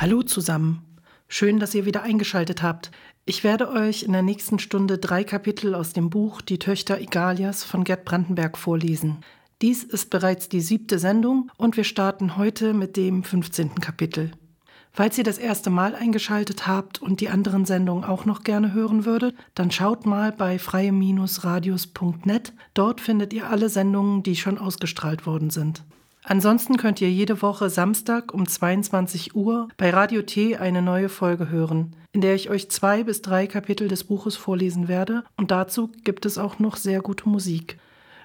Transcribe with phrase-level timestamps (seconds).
[0.00, 0.82] Hallo zusammen.
[1.28, 2.90] Schön, dass ihr wieder eingeschaltet habt.
[3.26, 7.64] Ich werde euch in der nächsten Stunde drei Kapitel aus dem Buch Die Töchter Igalias
[7.64, 9.18] von Gerd Brandenberg vorlesen.
[9.60, 13.74] Dies ist bereits die siebte Sendung und wir starten heute mit dem 15.
[13.74, 14.30] Kapitel.
[14.90, 19.04] Falls ihr das erste Mal eingeschaltet habt und die anderen Sendungen auch noch gerne hören
[19.04, 22.54] würdet, dann schaut mal bei freie-radios.net.
[22.72, 25.84] Dort findet ihr alle Sendungen, die schon ausgestrahlt worden sind.
[26.24, 31.48] Ansonsten könnt ihr jede Woche Samstag um 22 Uhr bei Radio T eine neue Folge
[31.48, 35.90] hören, in der ich euch zwei bis drei Kapitel des Buches vorlesen werde und dazu
[36.04, 37.78] gibt es auch noch sehr gute Musik.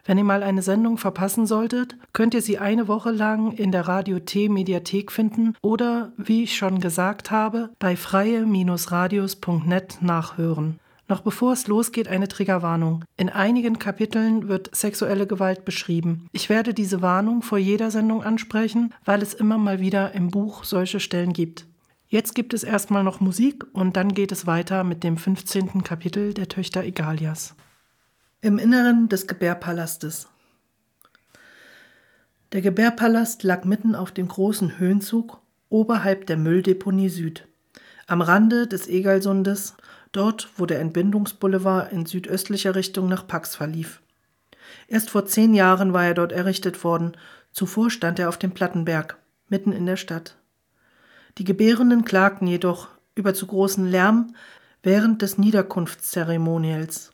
[0.06, 3.88] Wenn ihr mal eine Sendung verpassen solltet, könnt ihr sie eine Woche lang in der
[3.88, 10.80] Radio T Mediathek finden oder, wie ich schon gesagt habe, bei freie-radios.net nachhören.
[11.08, 13.04] Noch bevor es losgeht, eine Triggerwarnung.
[13.16, 16.28] In einigen Kapiteln wird sexuelle Gewalt beschrieben.
[16.32, 20.64] Ich werde diese Warnung vor jeder Sendung ansprechen, weil es immer mal wieder im Buch
[20.64, 21.68] solche Stellen gibt.
[22.08, 25.84] Jetzt gibt es erstmal noch Musik und dann geht es weiter mit dem 15.
[25.84, 27.56] Kapitel der Töchter Egalias.
[28.42, 30.28] Im Inneren des Gebärpalastes.
[32.52, 37.48] Der Gebärpalast lag mitten auf dem großen Höhenzug oberhalb der Mülldeponie Süd,
[38.08, 39.76] am Rande des Egalsundes
[40.16, 44.02] dort wo der Entbindungsboulevard in südöstlicher Richtung nach Pax verlief.
[44.88, 47.14] Erst vor zehn Jahren war er dort errichtet worden,
[47.52, 49.18] zuvor stand er auf dem Plattenberg,
[49.50, 50.36] mitten in der Stadt.
[51.38, 54.34] Die Gebärenden klagten jedoch über zu großen Lärm
[54.84, 57.12] während des Niederkunftszeremonials.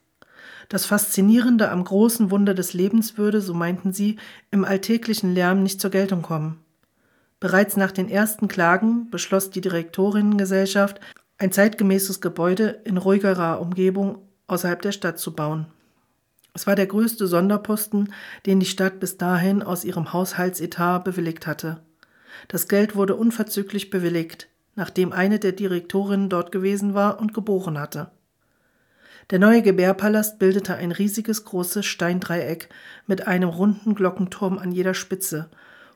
[0.70, 4.18] Das Faszinierende am großen Wunder des Lebens würde, so meinten sie,
[4.52, 6.60] im alltäglichen Lärm nicht zur Geltung kommen.
[7.40, 11.02] Bereits nach den ersten Klagen beschloss die Direktorinnengesellschaft,
[11.42, 15.66] ein zeitgemäßes Gebäude in ruhigerer Umgebung außerhalb der Stadt zu bauen.
[16.54, 18.14] Es war der größte Sonderposten,
[18.46, 21.80] den die Stadt bis dahin aus ihrem Haushaltsetat bewilligt hatte.
[22.48, 28.12] Das Geld wurde unverzüglich bewilligt, nachdem eine der Direktorinnen dort gewesen war und geboren hatte.
[29.32, 32.70] Der neue Gebärpalast bildete ein riesiges großes Steindreieck
[33.08, 35.50] mit einem runden Glockenturm an jeder Spitze,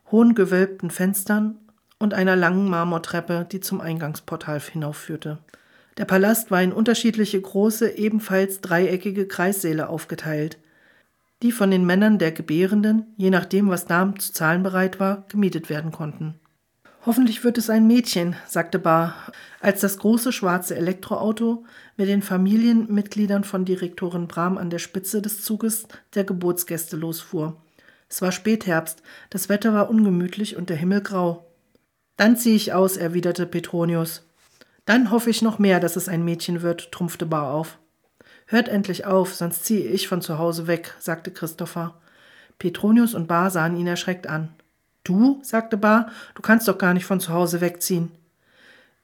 [0.09, 1.59] hohen gewölbten Fenstern
[1.99, 5.39] und einer langen Marmortreppe, die zum Eingangsportal hinaufführte.
[5.97, 10.57] Der Palast war in unterschiedliche große, ebenfalls dreieckige Kreissäle aufgeteilt,
[11.41, 15.69] die von den Männern der Gebärenden, je nachdem, was Damen zu zahlen bereit war, gemietet
[15.69, 16.39] werden konnten.
[17.05, 19.13] Hoffentlich wird es ein Mädchen, sagte Bar,
[19.59, 21.63] als das große schwarze Elektroauto
[21.97, 27.61] mit den Familienmitgliedern von Direktorin Bram an der Spitze des Zuges der Geburtsgäste losfuhr.
[28.09, 31.44] Es war Spätherbst, das Wetter war ungemütlich und der Himmel grau.
[32.17, 34.23] Dann ziehe ich aus, erwiderte Petronius.
[34.85, 37.77] Dann hoffe ich noch mehr, dass es ein Mädchen wird, trumpfte Bar auf.
[38.47, 41.95] Hört endlich auf, sonst ziehe ich von zu Hause weg, sagte Christopher.
[42.59, 44.53] Petronius und Bar sahen ihn erschreckt an.
[45.03, 48.11] Du, sagte Bar, du kannst doch gar nicht von zu Hause wegziehen.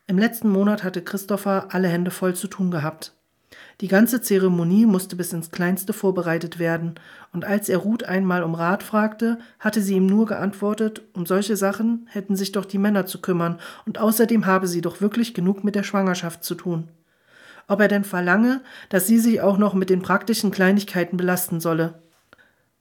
[0.08, 3.14] Im letzten Monat hatte Christopher alle Hände voll zu tun gehabt.
[3.82, 6.96] Die ganze Zeremonie musste bis ins Kleinste vorbereitet werden,
[7.34, 11.58] und als er Ruth einmal um Rat fragte, hatte sie ihm nur geantwortet, um solche
[11.58, 15.64] Sachen hätten sich doch die Männer zu kümmern, und außerdem habe sie doch wirklich genug
[15.64, 16.90] mit der Schwangerschaft zu tun.
[17.68, 22.02] Ob er denn verlange, dass sie sich auch noch mit den praktischen Kleinigkeiten belasten solle.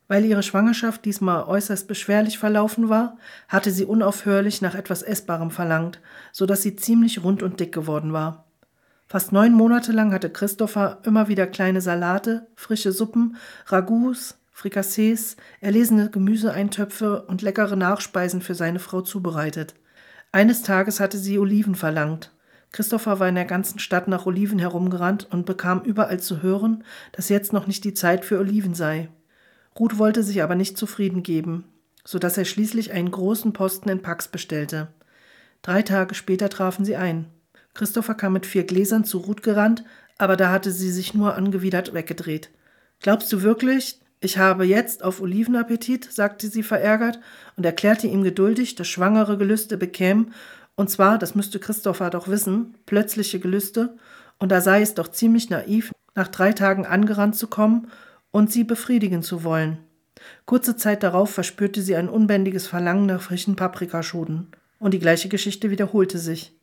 [0.08, 3.16] Weil ihre Schwangerschaft diesmal äußerst beschwerlich verlaufen war,
[3.48, 6.00] hatte sie unaufhörlich nach etwas Essbarem verlangt,
[6.32, 8.44] so dass sie ziemlich rund und dick geworden war.
[9.10, 13.34] Fast neun Monate lang hatte Christopher immer wieder kleine Salate, frische Suppen,
[13.66, 19.74] Ragouts, Frikassees, erlesene Gemüseeintöpfe und leckere Nachspeisen für seine Frau zubereitet.
[20.30, 22.30] Eines Tages hatte sie Oliven verlangt.
[22.70, 27.30] Christopher war in der ganzen Stadt nach Oliven herumgerannt und bekam überall zu hören, dass
[27.30, 29.08] jetzt noch nicht die Zeit für Oliven sei.
[29.76, 31.64] Ruth wollte sich aber nicht zufrieden geben,
[32.04, 34.86] so dass er schließlich einen großen Posten in Pax bestellte.
[35.62, 37.26] Drei Tage später trafen sie ein.
[37.80, 39.84] Christopher kam mit vier Gläsern zu Ruth gerannt,
[40.18, 42.50] aber da hatte sie sich nur angewidert weggedreht.
[43.00, 46.12] Glaubst du wirklich, ich habe jetzt auf Olivenappetit?
[46.12, 47.20] sagte sie verärgert
[47.56, 50.34] und erklärte ihm geduldig, dass schwangere Gelüste bekämen,
[50.74, 53.96] und zwar, das müsste Christopher doch wissen, plötzliche Gelüste,
[54.38, 57.88] und da sei es doch ziemlich naiv, nach drei Tagen angerannt zu kommen
[58.30, 59.78] und sie befriedigen zu wollen.
[60.44, 64.48] Kurze Zeit darauf verspürte sie ein unbändiges Verlangen nach frischen Paprikaschoten,
[64.78, 66.59] und die gleiche Geschichte wiederholte sich.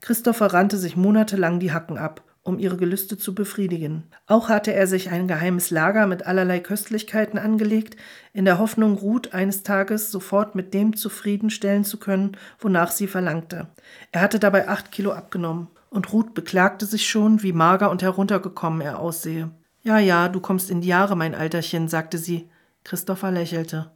[0.00, 4.04] Christopher rannte sich monatelang die Hacken ab, um ihre Gelüste zu befriedigen.
[4.26, 7.96] Auch hatte er sich ein geheimes Lager mit allerlei Köstlichkeiten angelegt,
[8.32, 13.68] in der Hoffnung, Ruth eines Tages sofort mit dem zufriedenstellen zu können, wonach sie verlangte.
[14.12, 18.80] Er hatte dabei acht Kilo abgenommen, und Ruth beklagte sich schon, wie mager und heruntergekommen
[18.80, 19.50] er aussehe.
[19.82, 22.50] Ja, ja, du kommst in die Jahre, mein Alterchen, sagte sie.
[22.84, 23.90] Christopher lächelte.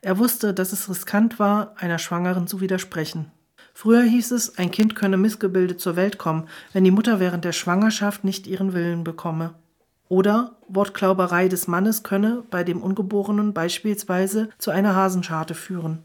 [0.00, 3.30] Er wusste, dass es riskant war, einer Schwangeren zu widersprechen.
[3.76, 7.52] Früher hieß es, ein Kind könne missgebildet zur Welt kommen, wenn die Mutter während der
[7.52, 9.54] Schwangerschaft nicht ihren Willen bekomme.
[10.08, 16.04] Oder Wortklauberei des Mannes könne bei dem Ungeborenen beispielsweise zu einer Hasenscharte führen.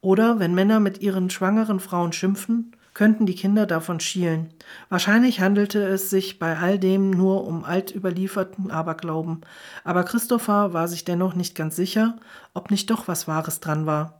[0.00, 4.52] Oder wenn Männer mit ihren schwangeren Frauen schimpfen, könnten die Kinder davon schielen.
[4.88, 9.42] Wahrscheinlich handelte es sich bei all dem nur um altüberlieferten Aberglauben,
[9.84, 12.16] aber Christopher war sich dennoch nicht ganz sicher,
[12.54, 14.19] ob nicht doch was Wahres dran war.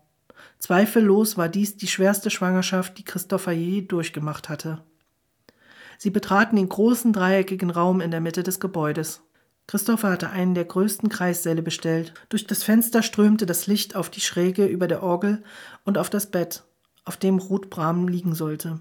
[0.61, 4.83] Zweifellos war dies die schwerste Schwangerschaft, die Christopher je durchgemacht hatte.
[5.99, 9.23] Sie betraten den großen dreieckigen Raum in der Mitte des Gebäudes.
[9.67, 12.13] Christopher hatte einen der größten Kreissäle bestellt.
[12.29, 15.43] Durch das Fenster strömte das Licht auf die Schräge über der Orgel
[15.85, 16.65] und auf das Bett,
[17.05, 18.81] auf dem Ruth Brahm liegen sollte.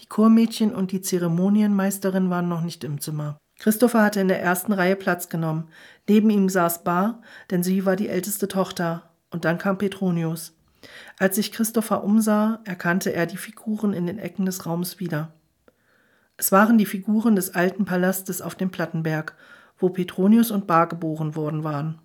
[0.00, 3.38] Die Chormädchen und die Zeremonienmeisterin waren noch nicht im Zimmer.
[3.58, 5.68] Christopher hatte in der ersten Reihe Platz genommen.
[6.08, 9.10] Neben ihm saß Bar, denn sie war die älteste Tochter.
[9.30, 10.54] Und dann kam Petronius.
[11.18, 15.34] Als sich Christopher umsah, erkannte er die Figuren in den Ecken des Raums wieder.
[16.36, 19.36] Es waren die Figuren des alten Palastes auf dem Plattenberg,
[19.78, 21.98] wo Petronius und Bar geboren worden waren.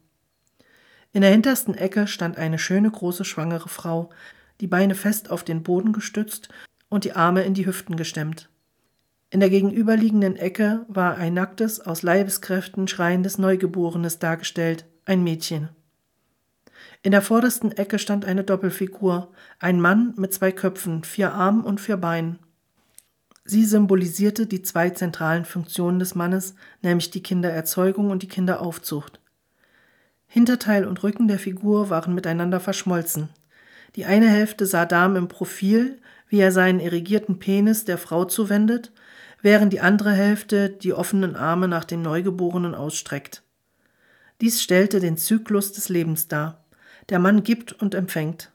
[1.13, 4.09] In der hintersten Ecke stand eine schöne große schwangere Frau,
[4.59, 6.49] die Beine fest auf den Boden gestützt
[6.89, 8.49] und die Arme in die Hüften gestemmt.
[9.29, 15.69] In der gegenüberliegenden Ecke war ein nacktes, aus Leibeskräften schreiendes Neugeborenes dargestellt, ein Mädchen.
[17.05, 21.79] In der vordersten Ecke stand eine Doppelfigur, ein Mann mit zwei Köpfen, vier Armen und
[21.79, 22.39] vier Beinen.
[23.43, 29.19] Sie symbolisierte die zwei zentralen Funktionen des Mannes, nämlich die Kindererzeugung und die Kinderaufzucht.
[30.25, 33.29] Hinterteil und Rücken der Figur waren miteinander verschmolzen.
[33.95, 38.91] Die eine Hälfte sah Darm im Profil, wie er seinen irrigierten Penis der Frau zuwendet,
[39.43, 43.43] während die andere Hälfte die offenen Arme nach dem Neugeborenen ausstreckt.
[44.41, 46.64] Dies stellte den Zyklus des Lebens dar.
[47.09, 48.51] Der Mann gibt und empfängt.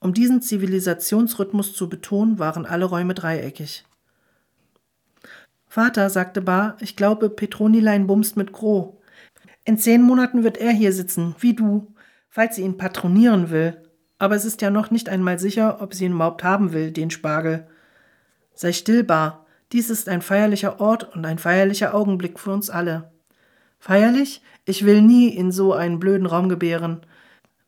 [0.00, 3.84] Um diesen Zivilisationsrhythmus zu betonen, waren alle Räume dreieckig.
[5.66, 9.00] Vater, sagte Bar, ich glaube, Petronilein bumst mit Gro.
[9.64, 11.94] In zehn Monaten wird er hier sitzen, wie du,
[12.28, 13.82] falls sie ihn patronieren will.
[14.18, 17.10] Aber es ist ja noch nicht einmal sicher, ob sie ihn überhaupt haben will, den
[17.10, 17.66] Spargel.
[18.54, 19.46] Sei still, Bar.
[19.72, 23.10] Dies ist ein feierlicher Ort und ein feierlicher Augenblick für uns alle.
[23.80, 24.42] Feierlich?
[24.66, 27.00] Ich will nie in so einen blöden Raum gebären.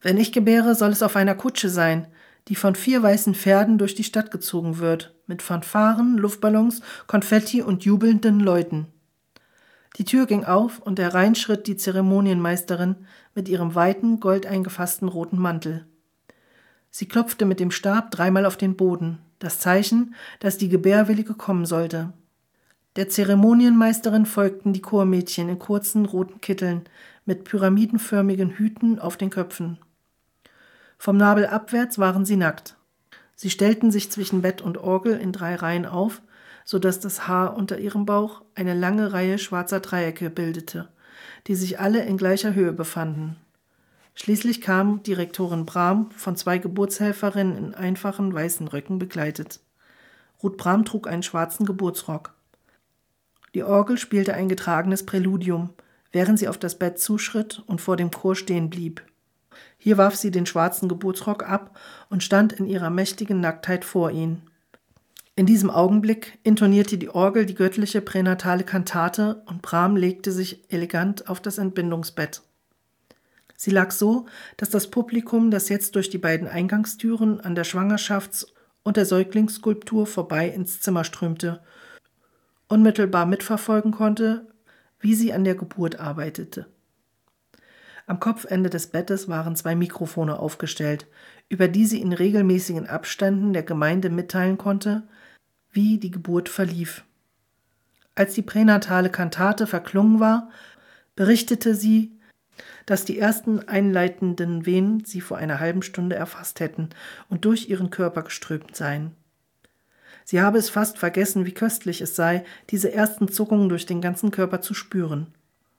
[0.06, 2.06] Wenn ich gebäre, soll es auf einer Kutsche sein,
[2.46, 7.84] die von vier weißen Pferden durch die Stadt gezogen wird, mit Fanfaren, Luftballons, Konfetti und
[7.84, 8.86] jubelnden Leuten.
[9.96, 12.94] Die Tür ging auf und hereinschritt die Zeremonienmeisterin
[13.34, 15.86] mit ihrem weiten, goldeingefassten roten Mantel.
[16.92, 21.66] Sie klopfte mit dem Stab dreimal auf den Boden, das Zeichen, dass die Gebärwillige kommen
[21.66, 22.12] sollte.
[22.94, 26.82] Der Zeremonienmeisterin folgten die Chormädchen in kurzen roten Kitteln
[27.24, 29.80] mit pyramidenförmigen Hüten auf den Köpfen.
[30.98, 32.76] Vom Nabel abwärts waren sie nackt.
[33.34, 36.22] Sie stellten sich zwischen Bett und Orgel in drei Reihen auf,
[36.64, 40.88] so dass das Haar unter ihrem Bauch eine lange Reihe schwarzer Dreiecke bildete,
[41.46, 43.36] die sich alle in gleicher Höhe befanden.
[44.14, 49.60] Schließlich kam Direktorin Brahm von zwei Geburtshelferinnen in einfachen weißen Röcken begleitet.
[50.42, 52.34] Ruth Brahm trug einen schwarzen Geburtsrock.
[53.54, 55.70] Die Orgel spielte ein getragenes Präludium,
[56.12, 59.02] während sie auf das Bett zuschritt und vor dem Chor stehen blieb.
[59.86, 61.78] Hier warf sie den schwarzen Geburtsrock ab
[62.10, 64.42] und stand in ihrer mächtigen Nacktheit vor ihn.
[65.36, 71.28] In diesem Augenblick intonierte die Orgel die göttliche pränatale Kantate und Bram legte sich elegant
[71.28, 72.42] auf das Entbindungsbett.
[73.54, 74.26] Sie lag so,
[74.56, 78.48] dass das Publikum, das jetzt durch die beiden Eingangstüren an der Schwangerschafts-
[78.82, 81.62] und der Säuglingsskulptur vorbei ins Zimmer strömte,
[82.66, 84.48] unmittelbar mitverfolgen konnte,
[84.98, 86.66] wie sie an der Geburt arbeitete.
[88.06, 91.06] Am Kopfende des Bettes waren zwei Mikrofone aufgestellt,
[91.48, 95.02] über die sie in regelmäßigen Abständen der Gemeinde mitteilen konnte,
[95.72, 97.04] wie die Geburt verlief.
[98.14, 100.50] Als die pränatale Kantate verklungen war,
[101.16, 102.12] berichtete sie,
[102.86, 106.90] dass die ersten einleitenden Wehen sie vor einer halben Stunde erfasst hätten
[107.28, 109.12] und durch ihren Körper geströmt seien.
[110.24, 114.30] Sie habe es fast vergessen, wie köstlich es sei, diese ersten Zuckungen durch den ganzen
[114.30, 115.34] Körper zu spüren.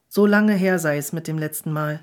[0.10, 2.02] So lange her sei es mit dem letzten Mal.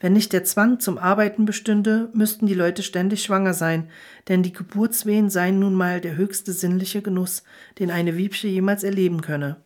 [0.00, 3.88] Wenn nicht der Zwang zum Arbeiten bestünde, müssten die Leute ständig schwanger sein,
[4.28, 7.42] denn die Geburtswehen seien nun mal der höchste sinnliche Genuss,
[7.80, 9.56] den eine Wiebsche jemals erleben könne.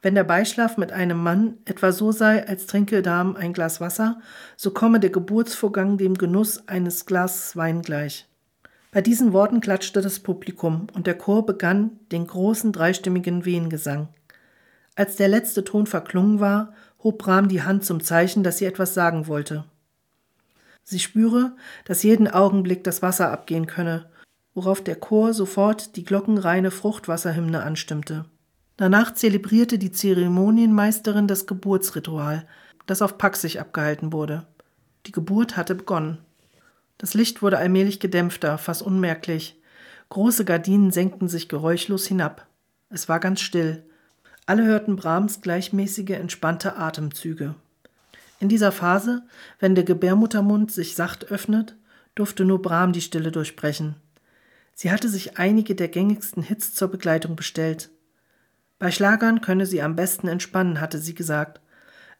[0.00, 4.20] Wenn der Beischlaf mit einem Mann etwa so sei, als trinke Darm ein Glas Wasser,
[4.56, 8.28] so komme der Geburtsvorgang dem Genuss eines Glases Wein gleich.
[8.92, 14.08] Bei diesen Worten klatschte das Publikum und der Chor begann den großen dreistimmigen Wehengesang.
[14.94, 18.94] Als der letzte Ton verklungen war, hob Bram die Hand zum Zeichen, dass sie etwas
[18.94, 19.64] sagen wollte.
[20.82, 24.06] Sie spüre, dass jeden Augenblick das Wasser abgehen könne,
[24.54, 28.24] worauf der Chor sofort die glockenreine Fruchtwasserhymne anstimmte.
[28.78, 32.46] Danach zelebrierte die Zeremonienmeisterin das Geburtsritual,
[32.86, 34.46] das auf Paxig abgehalten wurde.
[35.06, 36.18] Die Geburt hatte begonnen.
[36.96, 39.60] Das Licht wurde allmählich gedämpfter, fast unmerklich.
[40.08, 42.46] Große Gardinen senkten sich geräuschlos hinab.
[42.88, 43.84] Es war ganz still.
[44.48, 47.54] Alle hörten Brahms gleichmäßige, entspannte Atemzüge.
[48.40, 49.22] In dieser Phase,
[49.58, 51.76] wenn der Gebärmuttermund sich sacht öffnet,
[52.14, 53.96] durfte nur Brahm die Stille durchbrechen.
[54.72, 57.90] Sie hatte sich einige der gängigsten Hits zur Begleitung bestellt.
[58.78, 61.60] Bei Schlagern könne sie am besten entspannen, hatte sie gesagt.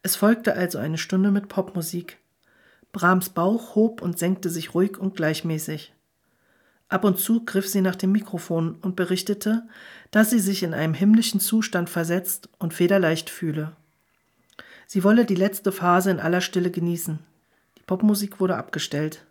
[0.02, 2.18] Es folgte also eine Stunde mit Popmusik.
[2.92, 5.94] Brahms Bauch hob und senkte sich ruhig und gleichmäßig.
[6.90, 9.66] Ab und zu griff sie nach dem Mikrofon und berichtete,
[10.10, 13.72] dass sie sich in einem himmlischen Zustand versetzt und federleicht fühle.
[14.86, 17.18] Sie wolle die letzte Phase in aller Stille genießen.
[17.76, 19.26] Die Popmusik wurde abgestellt.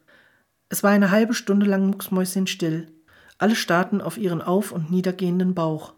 [0.69, 2.91] Es war eine halbe Stunde lang mucksmäuschenstill.
[3.39, 5.93] Alle starrten auf ihren auf- und niedergehenden Bauch.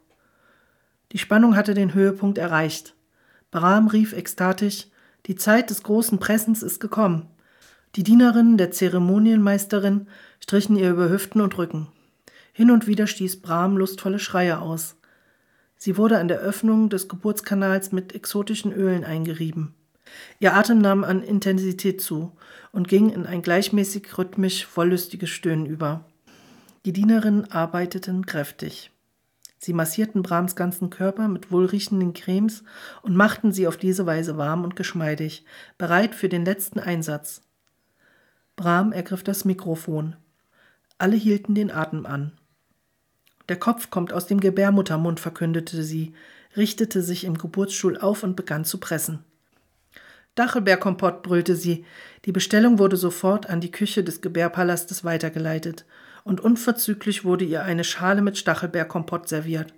[1.12, 2.96] Die Spannung hatte den Höhepunkt erreicht.
[3.52, 4.88] Brahm rief ekstatisch:
[5.26, 7.28] Die Zeit des großen Pressens ist gekommen.
[7.96, 10.08] Die Dienerinnen der Zeremonienmeisterin
[10.40, 11.88] strichen ihr über Hüften und Rücken.
[12.60, 14.98] Hin und wieder stieß Brahm lustvolle Schreie aus.
[15.78, 19.76] Sie wurde an der Öffnung des Geburtskanals mit exotischen Ölen eingerieben.
[20.42, 22.34] Ihr Atem nahm an Intensität zu
[22.74, 26.04] und ging in ein gleichmäßig rhythmisch wollüstiges Stöhnen über.
[26.84, 28.92] Die Dienerinnen arbeiteten kräftig.
[29.58, 32.66] Sie massierten Brahms ganzen Körper mit wohlriechenden Cremes
[33.04, 35.46] und machten sie auf diese Weise warm und geschmeidig,
[35.78, 37.42] bereit für den letzten Einsatz.
[38.58, 40.18] Brahm ergriff das Mikrofon.
[40.98, 42.34] Alle hielten den Atem an.
[43.50, 46.14] Der Kopf kommt aus dem Gebärmuttermund, verkündete sie,
[46.56, 49.26] richtete sich im Geburtsstuhl auf und begann zu pressen.
[50.36, 51.84] Dachelbeerkompott, brüllte sie.
[52.26, 55.86] Die Bestellung wurde sofort an die Küche des Gebärpalastes weitergeleitet,
[56.24, 59.74] und unverzüglich wurde ihr eine Schale mit Stachelbeerkompott serviert.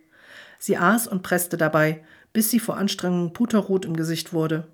[0.60, 4.68] Sie aß und presste dabei, bis sie vor Anstrengung puterrot im Gesicht wurde.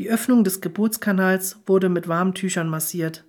[0.00, 3.24] Die Öffnung des Geburtskanals wurde mit warmen Tüchern massiert.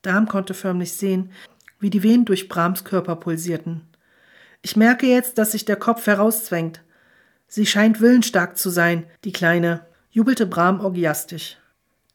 [0.00, 1.30] Darm konnte förmlich sehen,
[1.78, 3.82] wie die Wehen durch Brahms Körper pulsierten.
[4.66, 6.80] Ich merke jetzt, dass sich der Kopf herauszwängt.
[7.48, 11.58] Sie scheint willensstark zu sein, die Kleine, jubelte Bram orgiastisch.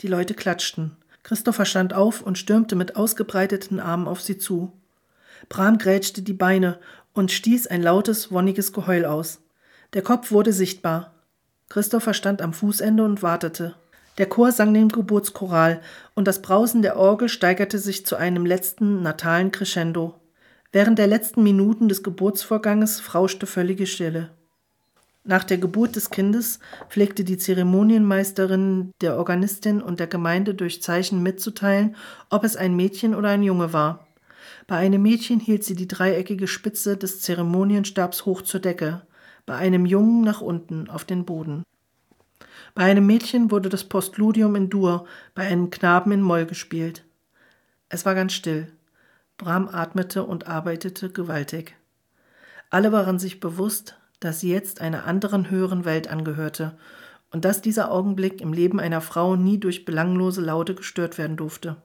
[0.01, 0.97] Die Leute klatschten.
[1.21, 4.73] Christopher stand auf und stürmte mit ausgebreiteten Armen auf sie zu.
[5.47, 6.79] Bram grätschte die Beine
[7.13, 9.41] und stieß ein lautes, wonniges Geheul aus.
[9.93, 11.13] Der Kopf wurde sichtbar.
[11.69, 13.75] Christopher stand am Fußende und wartete.
[14.17, 15.81] Der Chor sang den Geburtschoral
[16.15, 20.18] und das Brausen der Orgel steigerte sich zu einem letzten natalen Crescendo.
[20.71, 24.29] Während der letzten Minuten des Geburtsvorganges frauschte völlige Stille.
[25.23, 26.59] Nach der Geburt des Kindes
[26.89, 31.95] pflegte die Zeremonienmeisterin der Organistin und der Gemeinde durch Zeichen mitzuteilen,
[32.29, 34.07] ob es ein Mädchen oder ein Junge war.
[34.67, 39.01] Bei einem Mädchen hielt sie die dreieckige Spitze des Zeremonienstabs hoch zur Decke,
[39.47, 41.63] bei einem Jungen nach unten auf den Boden.
[42.75, 47.05] Bei einem Mädchen wurde das Postludium in Dur, bei einem Knaben in Moll gespielt.
[47.89, 48.71] Es war ganz still.
[49.39, 51.75] Bram atmete und arbeitete gewaltig.
[52.69, 56.77] Alle waren sich bewusst, dass sie jetzt einer anderen höheren Welt angehörte
[57.31, 61.77] und dass dieser Augenblick im Leben einer Frau nie durch belanglose Laute gestört werden durfte.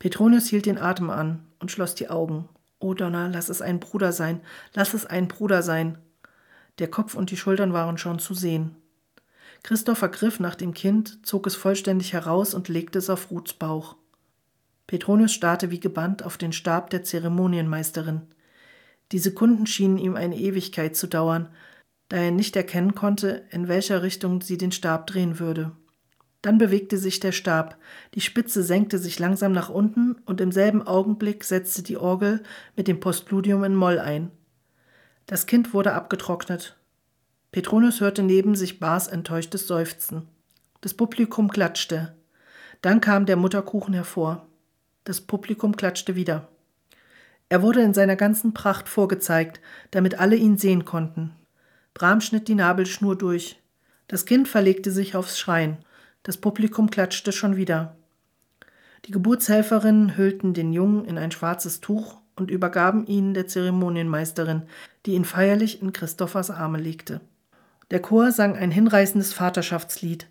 [0.00, 2.48] Petronius hielt den Atem an und schloss die Augen.
[2.80, 4.40] O Donner, lass es ein Bruder sein,
[4.74, 5.98] lass es ein Bruder sein.
[6.80, 8.74] Der Kopf und die Schultern waren schon zu sehen.
[9.62, 13.94] Christopher griff nach dem Kind, zog es vollständig heraus und legte es auf Ruths Bauch.
[14.86, 18.22] Petronius starrte wie gebannt auf den Stab der Zeremonienmeisterin.
[19.12, 21.48] Die Sekunden schienen ihm eine Ewigkeit zu dauern,
[22.08, 25.72] da er nicht erkennen konnte, in welcher Richtung sie den Stab drehen würde.
[26.42, 27.76] Dann bewegte sich der Stab,
[28.14, 32.42] die Spitze senkte sich langsam nach unten und im selben Augenblick setzte die Orgel
[32.76, 34.30] mit dem Postludium in Moll ein.
[35.26, 36.76] Das Kind wurde abgetrocknet.
[37.50, 40.28] Petronius hörte neben sich Bars enttäuschtes Seufzen.
[40.82, 42.14] Das Publikum klatschte.
[42.80, 44.45] Dann kam der Mutterkuchen hervor.
[45.06, 46.48] Das Publikum klatschte wieder.
[47.48, 49.60] Er wurde in seiner ganzen Pracht vorgezeigt,
[49.92, 51.30] damit alle ihn sehen konnten.
[51.94, 53.62] Bram schnitt die Nabelschnur durch.
[54.08, 55.76] Das Kind verlegte sich aufs Schrein.
[56.24, 57.94] Das Publikum klatschte schon wieder.
[59.04, 64.62] Die Geburtshelferinnen hüllten den Jungen in ein schwarzes Tuch und übergaben ihn der Zeremonienmeisterin,
[65.06, 67.20] die ihn feierlich in Christophers Arme legte.
[67.92, 70.26] Der Chor sang ein hinreißendes Vaterschaftslied.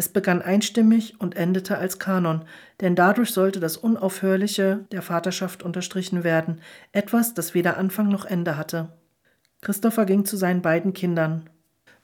[0.00, 2.42] Es begann einstimmig und endete als Kanon,
[2.80, 6.60] denn dadurch sollte das Unaufhörliche der Vaterschaft unterstrichen werden,
[6.92, 8.90] etwas, das weder Anfang noch Ende hatte.
[9.60, 11.50] Christopher ging zu seinen beiden Kindern.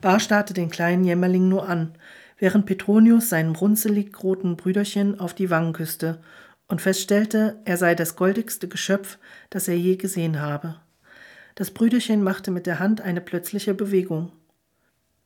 [0.01, 1.93] Bar starrte den kleinen Jämmerling nur an,
[2.37, 6.21] während Petronius seinem runzelig roten Brüderchen auf die Wangen küsste
[6.67, 9.19] und feststellte, er sei das goldigste Geschöpf,
[9.51, 10.81] das er je gesehen habe.
[11.55, 14.33] Das Brüderchen machte mit der Hand eine plötzliche Bewegung.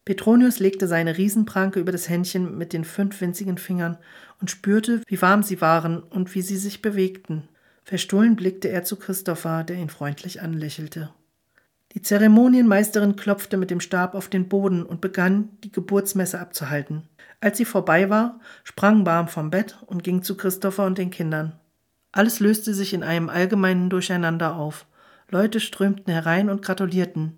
[0.08, 3.98] Petronius legte seine Riesenpranke über das Händchen mit den fünf winzigen Fingern
[4.40, 7.46] und spürte, wie warm sie waren und wie sie sich bewegten.
[7.84, 11.10] Verstohlen blickte er zu Christopher, der ihn freundlich anlächelte.
[11.92, 17.02] Die Zeremonienmeisterin klopfte mit dem Stab auf den Boden und begann, die Geburtsmesse abzuhalten.
[17.42, 21.52] Als sie vorbei war, sprang Barm vom Bett und ging zu Christopher und den Kindern.
[22.12, 24.86] Alles löste sich in einem allgemeinen Durcheinander auf.
[25.28, 27.34] Leute strömten herein und gratulierten.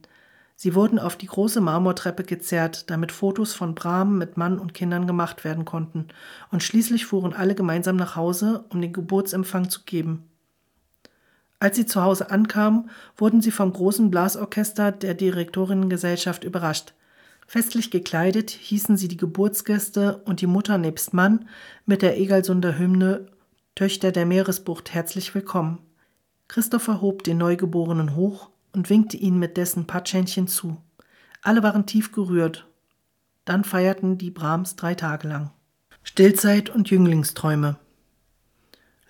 [0.62, 5.07] Sie wurden auf die große Marmortreppe gezerrt, damit Fotos von Bram mit Mann und Kindern
[5.07, 6.09] gemacht werden konnten,
[6.50, 10.29] und schließlich fuhren alle gemeinsam nach Hause, um den Geburtsempfang zu geben.
[11.61, 16.93] Als sie zu Hause ankamen, wurden sie vom großen Blasorchester der Direktorinnengesellschaft überrascht.
[17.47, 21.49] Festlich gekleidet hießen sie die Geburtsgäste und die Mutter nebst Mann
[21.87, 23.29] mit der Egalsunder Hymne
[23.75, 25.79] Töchter der Meeresbucht herzlich willkommen.
[26.49, 30.80] Christopher hob den Neugeborenen hoch und winkte ihnen mit dessen Patschhändchen zu.
[31.42, 32.66] Alle waren tief gerührt.
[33.44, 35.50] Dann feierten die Brahms drei Tage lang.
[36.02, 37.76] Stillzeit und Jünglingsträume.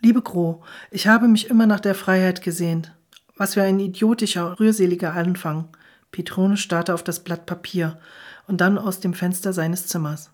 [0.00, 2.94] Liebe Gro, ich habe mich immer nach der Freiheit gesehnt.
[3.36, 5.68] Was für ein idiotischer, rührseliger Anfang.
[6.12, 7.98] Petrone starrte auf das Blatt Papier
[8.46, 10.30] und dann aus dem Fenster seines Zimmers.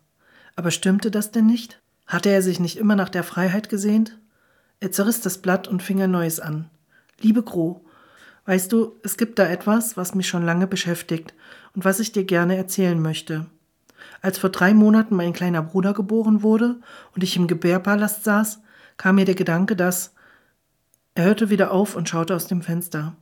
[0.54, 1.80] Aber stimmte das denn nicht?
[2.06, 4.18] Hatte er sich nicht immer nach der Freiheit gesehnt?
[4.80, 6.70] Er zerriss das Blatt und fing ein neues an.
[7.20, 7.85] Liebe Gro,
[8.46, 11.34] Weißt du, es gibt da etwas, was mich schon lange beschäftigt
[11.74, 13.46] und was ich dir gerne erzählen möchte.
[14.22, 16.76] Als vor drei Monaten mein kleiner Bruder geboren wurde
[17.14, 18.60] und ich im Gebärpalast saß,
[18.96, 20.14] kam mir der Gedanke, dass.
[21.14, 23.16] Er hörte wieder auf und schaute aus dem Fenster.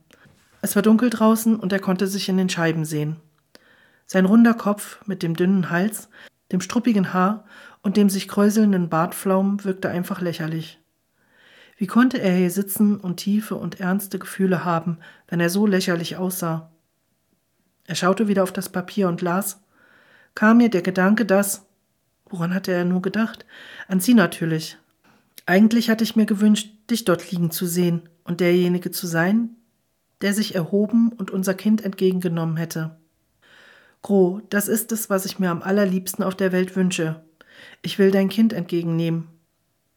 [0.61, 3.15] Es war dunkel draußen und er konnte sich in den Scheiben sehen.
[4.05, 6.09] Sein runder Kopf mit dem dünnen Hals,
[6.51, 7.45] dem struppigen Haar
[7.81, 10.79] und dem sich kräuselnden Bartflaum wirkte einfach lächerlich.
[11.77, 16.15] Wie konnte er hier sitzen und tiefe und ernste Gefühle haben, wenn er so lächerlich
[16.15, 16.71] aussah?
[17.85, 19.61] Er schaute wieder auf das Papier und las.
[20.33, 21.65] Kam mir der Gedanke, dass.
[22.29, 23.45] Woran hatte er nur gedacht?
[23.87, 24.77] An sie natürlich.
[25.45, 29.49] Eigentlich hatte ich mir gewünscht, dich dort liegen zu sehen und derjenige zu sein,
[30.21, 32.97] der sich erhoben und unser Kind entgegengenommen hätte.
[34.01, 37.23] Gro, das ist es, was ich mir am allerliebsten auf der Welt wünsche.
[37.81, 39.27] Ich will dein Kind entgegennehmen.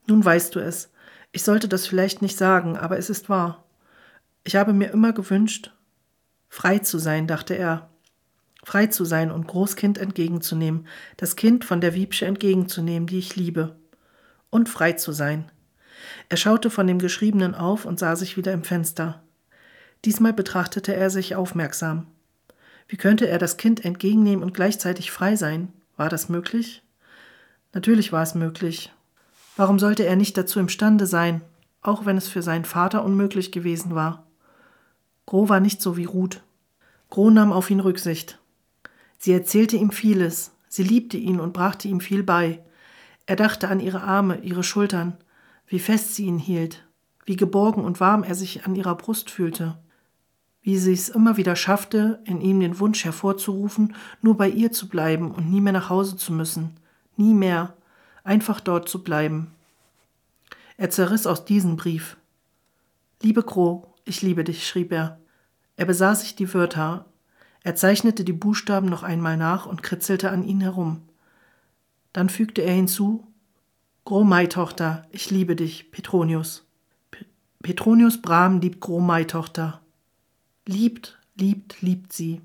[0.07, 0.91] Nun weißt du es.
[1.33, 3.65] Ich sollte das vielleicht nicht sagen, aber es ist wahr.
[4.45, 5.73] Ich habe mir immer gewünscht,
[6.49, 7.91] frei zu sein, dachte er.
[8.65, 10.87] Frei zu sein und Großkind entgegenzunehmen,
[11.17, 13.77] das Kind von der Wiebsche entgegenzunehmen, die ich liebe.
[14.51, 15.51] Und frei zu sein.
[16.29, 19.23] Er schaute von dem Geschriebenen auf und sah sich wieder im Fenster.
[20.05, 22.07] Diesmal betrachtete er sich aufmerksam.
[22.87, 25.73] Wie könnte er das Kind entgegennehmen und gleichzeitig frei sein?
[25.97, 26.83] War das möglich?
[27.75, 28.93] Natürlich war es möglich,
[29.59, 31.41] Warum sollte er nicht dazu imstande sein,
[31.83, 34.25] auch wenn es für seinen Vater unmöglich gewesen war?
[35.27, 36.45] Gro war nicht so wie Ruth.
[37.11, 38.39] Gro nahm auf ihn Rücksicht.
[39.19, 42.63] Sie erzählte ihm vieles, sie liebte ihn und brachte ihm viel bei.
[43.27, 45.17] Er dachte an ihre Arme, ihre Schultern,
[45.67, 46.87] wie fest sie ihn hielt,
[47.27, 49.77] wie geborgen und warm er sich an ihrer Brust fühlte,
[50.63, 54.89] wie sie es immer wieder schaffte, in ihm den Wunsch hervorzurufen, nur bei ihr zu
[54.89, 56.77] bleiben und nie mehr nach Hause zu müssen,
[57.17, 57.75] nie mehr,
[58.29, 59.51] einfach dort zu bleiben.
[60.77, 62.19] Er zerriss aus diesem Brief.
[63.23, 65.19] Liebe Gro, ich liebe dich, schrieb er.
[65.77, 67.07] Er besah sich die Wörter.
[67.65, 71.03] Er zeichnete die Buchstaben noch einmal nach und kritzelte an ihn herum.
[72.13, 73.27] Dann fügte er hinzu:
[74.05, 76.67] Gro Mai-Tochter, ich liebe dich, Petronius.
[77.11, 77.25] P
[77.63, 79.81] Petronius Bram liebt Gro Mai-Tochter.
[80.67, 82.43] Liebt, liebt, liebt sie.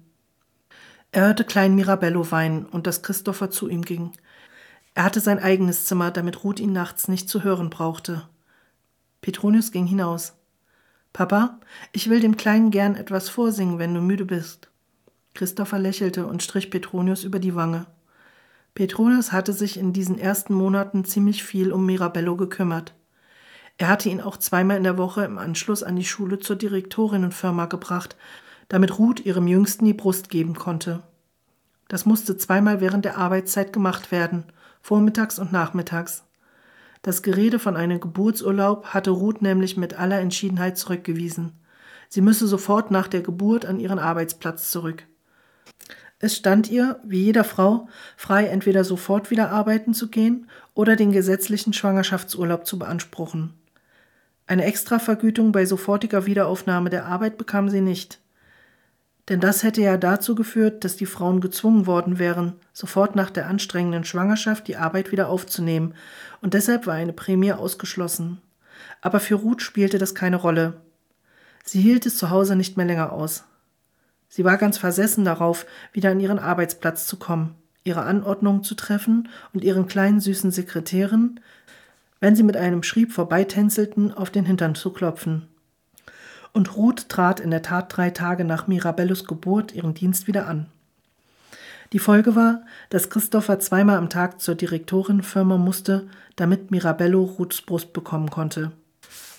[1.12, 4.14] Er hörte Klein Mirabello weinen und dass Christopher zu ihm ging.
[4.96, 8.28] Er hatte sein eigenes Zimmer, damit Ruth ihn nachts nicht zu hören brauchte.
[9.22, 10.34] Petronius ging hinaus.
[11.14, 11.60] Papa,
[11.92, 14.70] ich will dem Kleinen gern etwas vorsingen, wenn du müde bist.
[15.34, 17.88] Christopher lächelte und strich Petronius über die Wange.
[18.76, 22.94] Petronius hatte sich in diesen ersten Monaten ziemlich viel um Mirabello gekümmert.
[23.78, 27.66] Er hatte ihn auch zweimal in der Woche im Anschluss an die Schule zur Direktorinnenfirma
[27.66, 28.16] gebracht,
[28.70, 31.02] damit Ruth ihrem Jüngsten die Brust geben konnte.
[31.88, 34.46] Das musste zweimal während der Arbeitszeit gemacht werden,
[34.84, 36.26] vormittags und nachmittags.
[37.02, 41.54] Das Gerede von einem Geburtsurlaub hatte Ruth nämlich mit aller Entschiedenheit zurückgewiesen.
[42.10, 45.04] Sie müsse sofort nach der Geburt an ihren Arbeitsplatz zurück.
[46.20, 51.12] Es stand ihr, wie jeder Frau, frei, entweder sofort wieder arbeiten zu gehen oder den
[51.12, 53.54] gesetzlichen Schwangerschaftsurlaub zu beanspruchen.
[54.48, 58.20] Eine Extravergütung bei sofortiger Wiederaufnahme der Arbeit bekam sie nicht.
[59.30, 63.48] Denn das hätte ja dazu geführt, dass die Frauen gezwungen worden wären, sofort nach der
[63.48, 65.94] anstrengenden Schwangerschaft die Arbeit wieder aufzunehmen,
[66.42, 68.42] und deshalb war eine Prämie ausgeschlossen.
[69.02, 70.82] aber für Ruth spielte das keine Rolle.
[71.64, 73.46] Sie hielt es zu Hause nicht mehr länger aus.
[74.28, 79.30] Sie war ganz versessen darauf, wieder an ihren Arbeitsplatz zu kommen, ihre Anordnungen zu treffen
[79.54, 81.40] und ihren kleinen süßen Sekretären,
[82.20, 85.48] wenn sie mit einem Schrieb vorbeitänzelten, auf den Hintern zu klopfen.
[86.54, 90.68] Und Ruth trat in der Tat drei Tage nach Mirabellos Geburt ihren Dienst wieder an.
[91.92, 97.94] Die Folge war, dass Christopher zweimal am Tag zur Direktorenfirma musste, damit Mirabello Ruths Brust
[97.94, 98.72] bekommen konnte.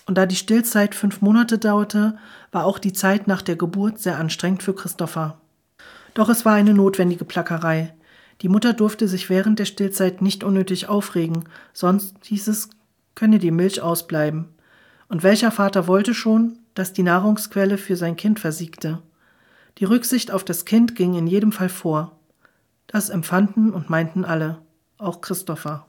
[0.06, 2.16] Und da die Stillzeit fünf Monate dauerte,
[2.52, 5.38] war auch die Zeit nach der Geburt sehr anstrengend für Christopher.
[6.14, 7.94] Doch es war eine notwendige Plackerei.
[8.42, 12.70] Die Mutter durfte sich während der Stillzeit nicht unnötig aufregen, sonst hieß es,
[13.14, 14.48] könne die Milch ausbleiben.
[15.08, 19.02] Und welcher Vater wollte schon, dass die Nahrungsquelle für sein Kind versiegte?
[19.78, 22.18] Die Rücksicht auf das Kind ging in jedem Fall vor.
[22.86, 24.62] Das empfanden und meinten alle,
[24.98, 25.86] auch Christopher.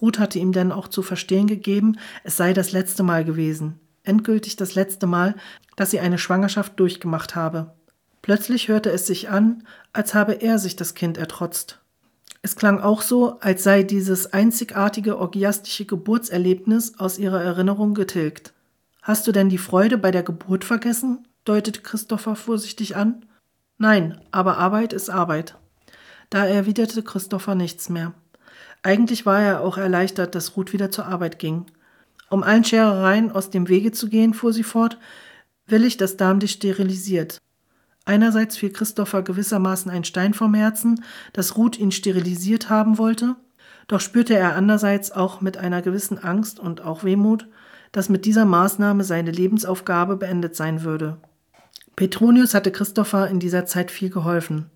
[0.00, 4.56] Ruth hatte ihm denn auch zu verstehen gegeben, es sei das letzte Mal gewesen, endgültig
[4.56, 5.34] das letzte Mal,
[5.76, 7.74] dass sie eine Schwangerschaft durchgemacht habe.
[8.22, 11.80] Plötzlich hörte es sich an, als habe er sich das Kind ertrotzt.
[12.40, 18.53] Es klang auch so, als sei dieses einzigartige orgiastische Geburtserlebnis aus ihrer Erinnerung getilgt.
[19.04, 21.28] Hast du denn die Freude bei der Geburt vergessen?
[21.44, 23.26] deutete Christopher vorsichtig an.
[23.76, 25.58] Nein, aber Arbeit ist Arbeit.
[26.30, 28.14] Da erwiderte Christopher nichts mehr.
[28.82, 31.66] Eigentlich war er auch erleichtert, dass Ruth wieder zur Arbeit ging.
[32.30, 34.96] Um allen Scherereien aus dem Wege zu gehen, fuhr sie fort,
[35.66, 37.42] will ich, dass Darm dich sterilisiert.
[38.06, 43.36] Einerseits fiel Christopher gewissermaßen ein Stein vom Herzen, dass Ruth ihn sterilisiert haben wollte,
[43.86, 47.46] doch spürte er andererseits auch mit einer gewissen Angst und auch Wehmut,
[47.94, 51.16] dass mit dieser Maßnahme seine Lebensaufgabe beendet sein würde.
[51.96, 54.70] Petronius hatte Christopher in dieser Zeit viel geholfen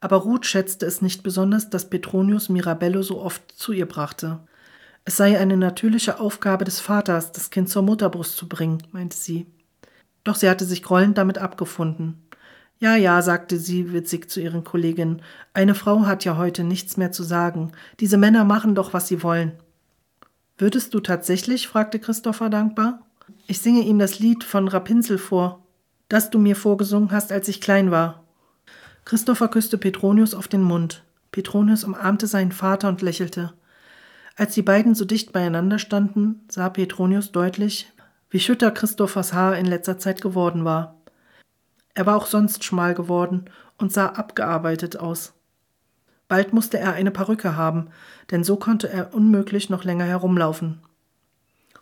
[0.00, 4.40] aber Ruth schätzte es nicht besonders, dass Petronius Mirabello so oft zu ihr brachte.
[5.04, 9.46] Es sei eine natürliche Aufgabe des Vaters, das Kind zur Mutterbrust zu bringen, meinte sie.
[10.24, 12.22] Doch sie hatte sich grollend damit abgefunden.
[12.78, 15.22] Ja, ja, sagte sie witzig zu ihren Kolleginnen,
[15.54, 17.72] eine Frau hat ja heute nichts mehr zu sagen.
[18.00, 19.52] Diese Männer machen doch, was sie wollen.
[20.58, 21.68] Würdest du tatsächlich?
[21.68, 23.06] fragte Christopher dankbar.
[23.46, 25.64] Ich singe ihm das Lied von Rapunzel vor,
[26.08, 28.24] das du mir vorgesungen hast, als ich klein war.
[29.04, 31.04] Christopher küsste Petronius auf den Mund.
[31.30, 33.52] Petronius umarmte seinen Vater und lächelte.
[34.36, 37.92] Als die beiden so dicht beieinander standen, sah Petronius deutlich,
[38.30, 40.96] wie schütter Christophers Haar in letzter Zeit geworden war.
[41.94, 43.44] Er war auch sonst schmal geworden
[43.78, 45.35] und sah abgearbeitet aus.
[46.28, 47.88] Bald musste er eine Perücke haben,
[48.30, 50.80] denn so konnte er unmöglich noch länger herumlaufen.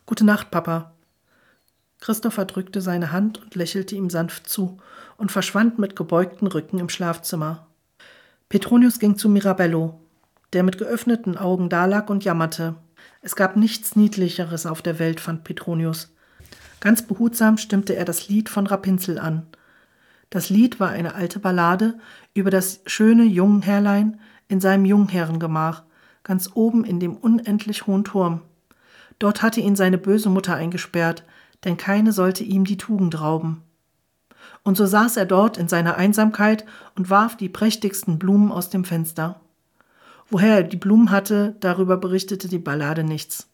[0.06, 0.94] Gute Nacht, Papa,
[2.04, 4.76] Christopher drückte seine Hand und lächelte ihm sanft zu
[5.16, 7.66] und verschwand mit gebeugtem Rücken im Schlafzimmer.
[8.50, 9.98] Petronius ging zu Mirabello,
[10.52, 12.74] der mit geöffneten Augen dalag und jammerte.
[13.22, 16.12] Es gab nichts Niedlicheres auf der Welt, fand Petronius.
[16.80, 19.46] Ganz behutsam stimmte er das Lied von Rapunzel an.
[20.28, 21.94] Das Lied war eine alte Ballade
[22.34, 25.82] über das schöne Jungherrlein in seinem Jungherrengemach,
[26.22, 28.42] ganz oben in dem unendlich hohen Turm.
[29.18, 31.24] Dort hatte ihn seine böse Mutter eingesperrt,
[31.64, 33.62] denn keine sollte ihm die Tugend rauben.
[34.62, 36.64] Und so saß er dort in seiner Einsamkeit
[36.96, 39.40] und warf die prächtigsten Blumen aus dem Fenster.
[40.28, 43.48] Woher er die Blumen hatte, darüber berichtete die Ballade nichts.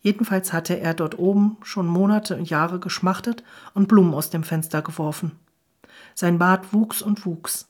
[0.00, 3.42] Jedenfalls hatte er dort oben schon Monate und Jahre geschmachtet
[3.72, 5.32] und Blumen aus dem Fenster geworfen.
[6.14, 7.68] Sein Bart wuchs und wuchs.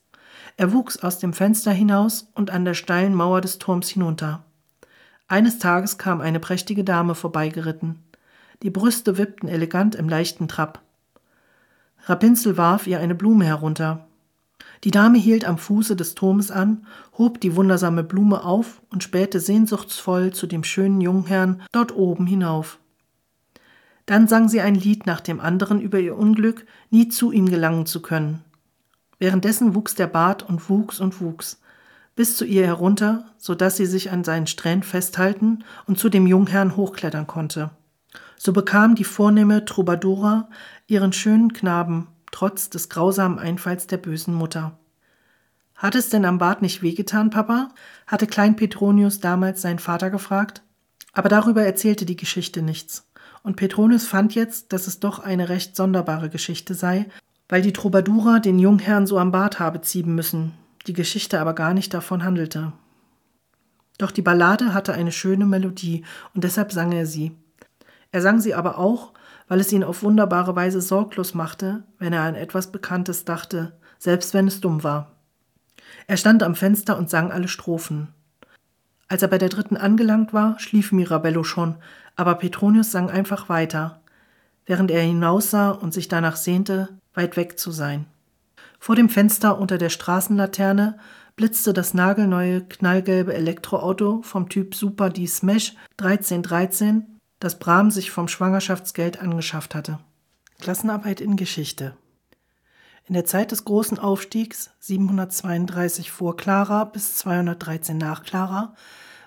[0.56, 4.44] Er wuchs aus dem Fenster hinaus und an der steilen Mauer des Turms hinunter.
[5.26, 7.98] Eines Tages kam eine prächtige Dame vorbeigeritten.
[8.62, 10.80] Die Brüste wippten elegant im leichten Trab.
[12.04, 14.06] Rapunzel warf ihr eine Blume herunter.
[14.84, 16.86] Die Dame hielt am Fuße des Turmes an,
[17.16, 22.78] hob die wundersame Blume auf und spähte sehnsuchtsvoll zu dem schönen Jungherrn dort oben hinauf.
[24.06, 27.86] Dann sang sie ein Lied nach dem anderen über ihr Unglück, nie zu ihm gelangen
[27.86, 28.44] zu können.
[29.18, 31.60] Währenddessen wuchs der Bart und wuchs und wuchs,
[32.16, 36.26] bis zu ihr herunter, so dass sie sich an seinen Strähnen festhalten und zu dem
[36.26, 37.70] Jungherrn hochklettern konnte.
[38.36, 40.48] So bekam die vornehme Troubadoura
[40.86, 44.78] ihren schönen Knaben, trotz des grausamen Einfalls der bösen Mutter.
[45.74, 47.70] Hat es denn am Bart nicht wehgetan, Papa?
[48.06, 50.62] hatte Klein Petronius damals seinen Vater gefragt.
[51.12, 53.08] Aber darüber erzählte die Geschichte nichts.
[53.42, 57.06] Und Petronius fand jetzt, dass es doch eine recht sonderbare Geschichte sei,
[57.48, 60.54] weil die Troubadoura den Jungherrn so am Bart habe ziehen müssen,
[60.86, 62.72] die Geschichte aber gar nicht davon handelte.
[63.98, 66.04] Doch die Ballade hatte eine schöne Melodie,
[66.34, 67.32] und deshalb sang er sie.
[68.10, 69.12] Er sang sie aber auch,
[69.48, 74.34] weil es ihn auf wunderbare Weise sorglos machte, wenn er an etwas Bekanntes dachte, selbst
[74.34, 75.12] wenn es dumm war.
[76.06, 78.08] Er stand am Fenster und sang alle Strophen.
[79.08, 81.76] Als er bei der dritten angelangt war, schlief Mirabello schon,
[82.16, 84.00] aber Petronius sang einfach weiter,
[84.66, 88.06] während er hinaussah und sich danach sehnte, weit weg zu sein.
[88.78, 90.98] Vor dem Fenster unter der Straßenlaterne
[91.36, 98.28] blitzte das nagelneue knallgelbe Elektroauto vom Typ Super D Smash 1313, das Bram sich vom
[98.28, 100.00] Schwangerschaftsgeld angeschafft hatte.
[100.60, 101.96] Klassenarbeit in Geschichte.
[103.06, 108.74] In der Zeit des großen Aufstiegs 732 vor Clara bis 213 nach Clara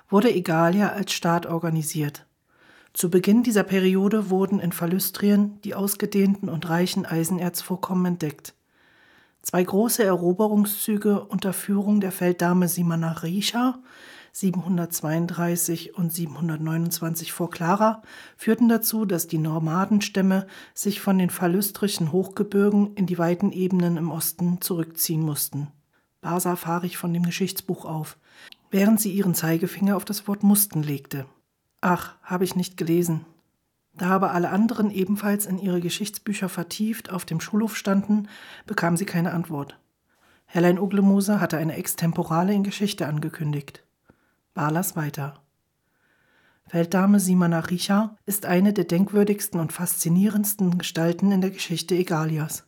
[0.07, 2.26] wurde Egalia als Staat organisiert.
[2.97, 8.55] Zu Beginn dieser Periode wurden in Phallüstrien die ausgedehnten und reichen Eisenerzvorkommen entdeckt.
[9.43, 13.77] Zwei große Eroberungszüge unter Führung der Felddame Simana Richa
[14.31, 18.01] 732 und 729 vor Clara
[18.35, 24.09] führten dazu, dass die Nomadenstämme sich von den phallüstrischen Hochgebirgen in die weiten Ebenen im
[24.09, 25.67] Osten zurückziehen mussten.
[26.21, 28.17] Basa fahre ich von dem Geschichtsbuch auf,
[28.71, 31.27] während sie ihren Zeigefinger auf das Wort mussten legte.
[31.89, 33.25] Ach, habe ich nicht gelesen.
[33.93, 38.27] Da aber alle anderen ebenfalls in ihre Geschichtsbücher vertieft auf dem Schulhof standen,
[38.65, 39.79] bekam sie keine Antwort.
[40.47, 43.85] Herrlein Uglemoser hatte eine Extemporale in Geschichte angekündigt.
[44.53, 45.35] Barlas weiter.
[46.65, 52.65] Felddame Simana Richa ist eine der denkwürdigsten und faszinierendsten Gestalten in der Geschichte Egalias.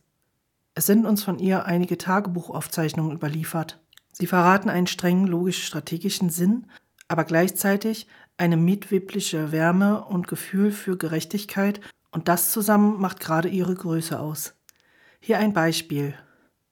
[0.74, 3.82] Es sind uns von ihr einige Tagebuchaufzeichnungen überliefert.
[4.12, 6.68] Sie verraten einen strengen logisch-strategischen Sinn,
[7.10, 8.06] aber gleichzeitig
[8.40, 11.78] eine mitwebliche Wärme und Gefühl für Gerechtigkeit
[12.10, 14.54] und das zusammen macht gerade ihre Größe aus.
[15.20, 16.14] Hier ein Beispiel.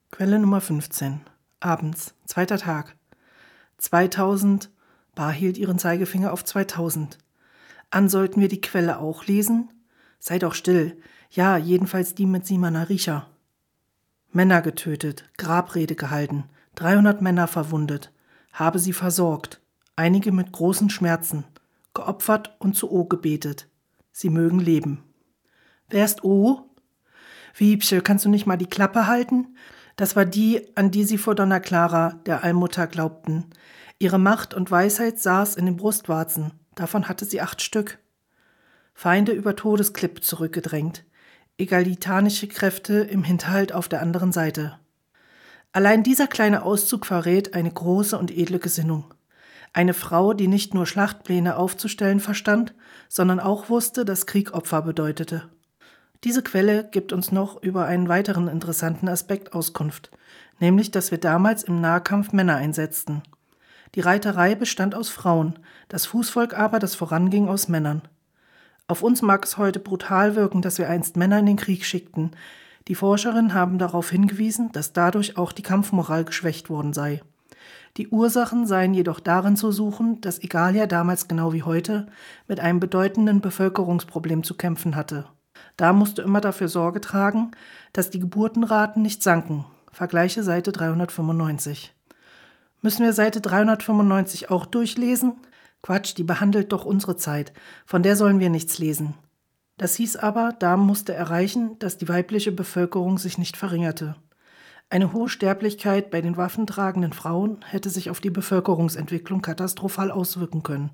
[0.09, 1.21] Quelle Nummer 15.
[1.59, 2.95] Abends, zweiter Tag.
[3.77, 4.71] 2000.
[5.13, 7.19] Bar hielt ihren Zeigefinger auf 2000.
[7.91, 9.69] An sollten wir die Quelle auch lesen?
[10.17, 10.99] Sei doch still.
[11.29, 13.27] Ja, jedenfalls die mit Simana Richa.
[14.31, 18.11] Männer getötet, Grabrede gehalten, 300 Männer verwundet,
[18.53, 19.61] habe sie versorgt,
[19.95, 21.43] einige mit großen Schmerzen,
[21.93, 23.69] geopfert und zu O gebetet.
[24.11, 25.03] Sie mögen leben.
[25.89, 26.69] Wer ist O?
[27.55, 29.55] Wiebsche, kannst du nicht mal die Klappe halten?
[29.95, 33.45] Das war die, an die sie vor Donna Clara, der Allmutter, glaubten.
[33.97, 37.99] Ihre Macht und Weisheit saß in den Brustwarzen, davon hatte sie acht Stück.
[38.93, 41.05] Feinde über Todesklipp zurückgedrängt,
[41.57, 44.79] egalitanische Kräfte im Hinterhalt auf der anderen Seite.
[45.71, 49.13] Allein dieser kleine Auszug verrät eine große und edle Gesinnung.
[49.73, 52.73] Eine Frau, die nicht nur Schlachtpläne aufzustellen verstand,
[53.07, 55.49] sondern auch wusste, dass Krieg Opfer bedeutete.
[56.23, 60.11] Diese Quelle gibt uns noch über einen weiteren interessanten Aspekt Auskunft,
[60.59, 63.21] nämlich dass wir damals im Nahkampf Männer einsetzten.
[63.95, 68.01] Die Reiterei bestand aus Frauen, das Fußvolk aber, das voranging, aus Männern.
[68.87, 72.31] Auf uns mag es heute brutal wirken, dass wir einst Männer in den Krieg schickten.
[72.87, 77.21] Die Forscherinnen haben darauf hingewiesen, dass dadurch auch die Kampfmoral geschwächt worden sei.
[77.97, 82.07] Die Ursachen seien jedoch darin zu suchen, dass Egalia damals genau wie heute
[82.47, 85.25] mit einem bedeutenden Bevölkerungsproblem zu kämpfen hatte.
[85.77, 87.51] Da musste immer dafür Sorge tragen,
[87.93, 89.65] dass die Geburtenraten nicht sanken.
[89.91, 91.93] Vergleiche Seite 395.
[92.81, 95.33] Müssen wir Seite 395 auch durchlesen?
[95.81, 97.53] Quatsch, die behandelt doch unsere Zeit.
[97.85, 99.15] Von der sollen wir nichts lesen.
[99.77, 104.15] Das hieß aber, da musste erreichen, dass die weibliche Bevölkerung sich nicht verringerte.
[104.91, 110.91] Eine hohe Sterblichkeit bei den waffentragenden Frauen hätte sich auf die Bevölkerungsentwicklung katastrophal auswirken können.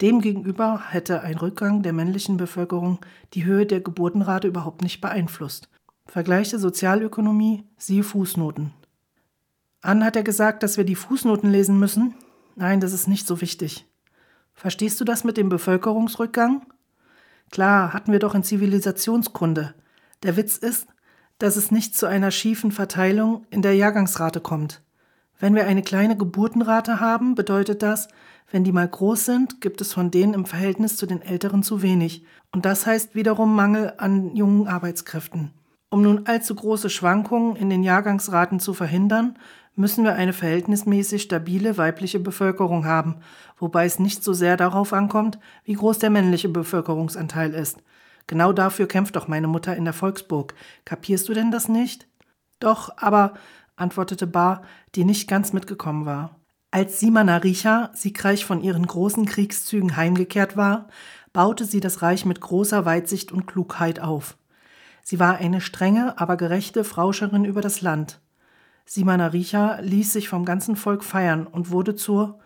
[0.00, 3.00] Demgegenüber hätte ein Rückgang der männlichen Bevölkerung
[3.34, 5.68] die Höhe der Geburtenrate überhaupt nicht beeinflusst.
[6.06, 8.72] Vergleiche Sozialökonomie, siehe Fußnoten.
[9.82, 12.14] An hat er gesagt, dass wir die Fußnoten lesen müssen?
[12.56, 13.86] Nein, das ist nicht so wichtig.
[14.54, 16.66] Verstehst du das mit dem Bevölkerungsrückgang?
[17.50, 19.74] Klar, hatten wir doch in Zivilisationskunde.
[20.22, 20.88] Der Witz ist,
[21.38, 24.82] dass es nicht zu einer schiefen Verteilung in der Jahrgangsrate kommt.
[25.38, 28.08] Wenn wir eine kleine Geburtenrate haben, bedeutet das,
[28.50, 31.82] wenn die mal groß sind, gibt es von denen im Verhältnis zu den Älteren zu
[31.82, 32.24] wenig.
[32.50, 35.52] Und das heißt wiederum Mangel an jungen Arbeitskräften.
[35.90, 39.38] Um nun allzu große Schwankungen in den Jahrgangsraten zu verhindern,
[39.74, 43.16] müssen wir eine verhältnismäßig stabile weibliche Bevölkerung haben,
[43.58, 47.78] wobei es nicht so sehr darauf ankommt, wie groß der männliche Bevölkerungsanteil ist.
[48.28, 50.54] Genau dafür kämpft doch meine Mutter in der Volksburg.
[50.84, 52.06] Kapierst du denn das nicht?
[52.60, 53.34] Doch, aber,
[53.74, 54.62] antwortete Bar,
[54.94, 56.36] die nicht ganz mitgekommen war.
[56.70, 60.88] Als Simana Richa siegreich von ihren großen Kriegszügen heimgekehrt war,
[61.32, 64.36] baute sie das Reich mit großer Weitsicht und Klugheit auf.
[65.02, 68.20] Sie war eine strenge, aber gerechte Frauscherin über das Land.
[68.84, 72.40] Simana Richa ließ sich vom ganzen Volk feiern und wurde zur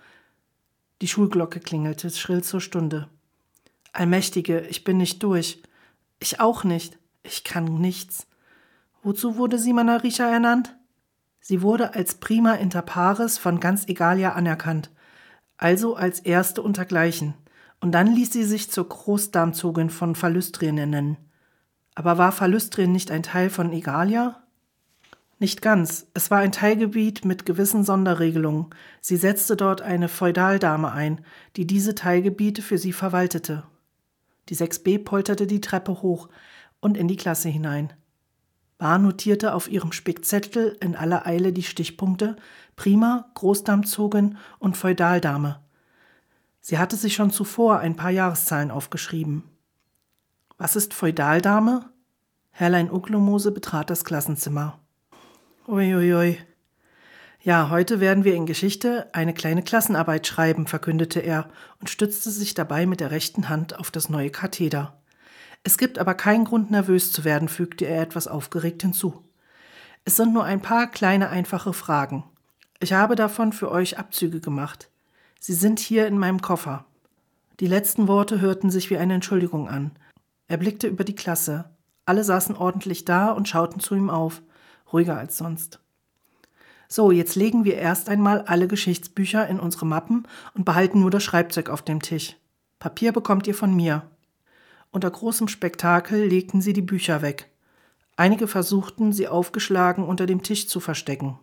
[1.00, 3.08] Die Schulglocke klingelte schrill zur Stunde.
[3.92, 5.62] Allmächtige, ich bin nicht durch.
[6.22, 7.00] Ich auch nicht.
[7.24, 8.28] Ich kann nichts.
[9.02, 10.76] Wozu wurde Simona Richa ernannt?
[11.40, 14.92] Sie wurde als prima inter pares von ganz Egalia anerkannt.
[15.62, 17.34] also als erste untergleichen,
[17.80, 21.16] und dann ließ sie sich zur Großdarmzogin von Phallüstrien nennen.
[21.94, 24.42] Aber war Phallüstrien nicht ein Teil von Egalia?
[25.38, 26.06] Nicht ganz.
[26.14, 28.66] Es war ein Teilgebiet mit gewissen Sonderregelungen.
[29.00, 31.24] Sie setzte dort eine Feudaldame ein,
[31.56, 33.64] die diese Teilgebiete für sie verwaltete.
[34.48, 36.28] Die 6b polterte die Treppe hoch
[36.80, 37.92] und in die Klasse hinein.
[38.78, 42.36] Bar notierte auf ihrem Spickzettel in aller Eile die Stichpunkte
[42.74, 45.60] Prima, Großdarmzogin und Feudaldame.
[46.60, 49.44] Sie hatte sich schon zuvor ein paar Jahreszahlen aufgeschrieben.
[50.58, 51.90] Was ist Feudaldame?
[52.50, 54.78] Herrlein Ucklomose betrat das Klassenzimmer.
[55.66, 56.38] Uiuiui.
[57.44, 61.48] Ja, heute werden wir in Geschichte eine kleine Klassenarbeit schreiben, verkündete er
[61.80, 64.96] und stützte sich dabei mit der rechten Hand auf das neue Katheder.
[65.64, 69.24] Es gibt aber keinen Grund, nervös zu werden, fügte er etwas aufgeregt hinzu.
[70.04, 72.22] Es sind nur ein paar kleine, einfache Fragen.
[72.78, 74.88] Ich habe davon für euch Abzüge gemacht.
[75.40, 76.84] Sie sind hier in meinem Koffer.
[77.58, 79.90] Die letzten Worte hörten sich wie eine Entschuldigung an.
[80.46, 81.70] Er blickte über die Klasse.
[82.06, 84.42] Alle saßen ordentlich da und schauten zu ihm auf
[84.92, 85.81] ruhiger als sonst.
[86.94, 91.24] So, jetzt legen wir erst einmal alle Geschichtsbücher in unsere Mappen und behalten nur das
[91.24, 92.36] Schreibzeug auf dem Tisch.
[92.80, 94.02] Papier bekommt ihr von mir.
[94.90, 97.48] Unter großem Spektakel legten sie die Bücher weg.
[98.16, 101.38] Einige versuchten, sie aufgeschlagen unter dem Tisch zu verstecken.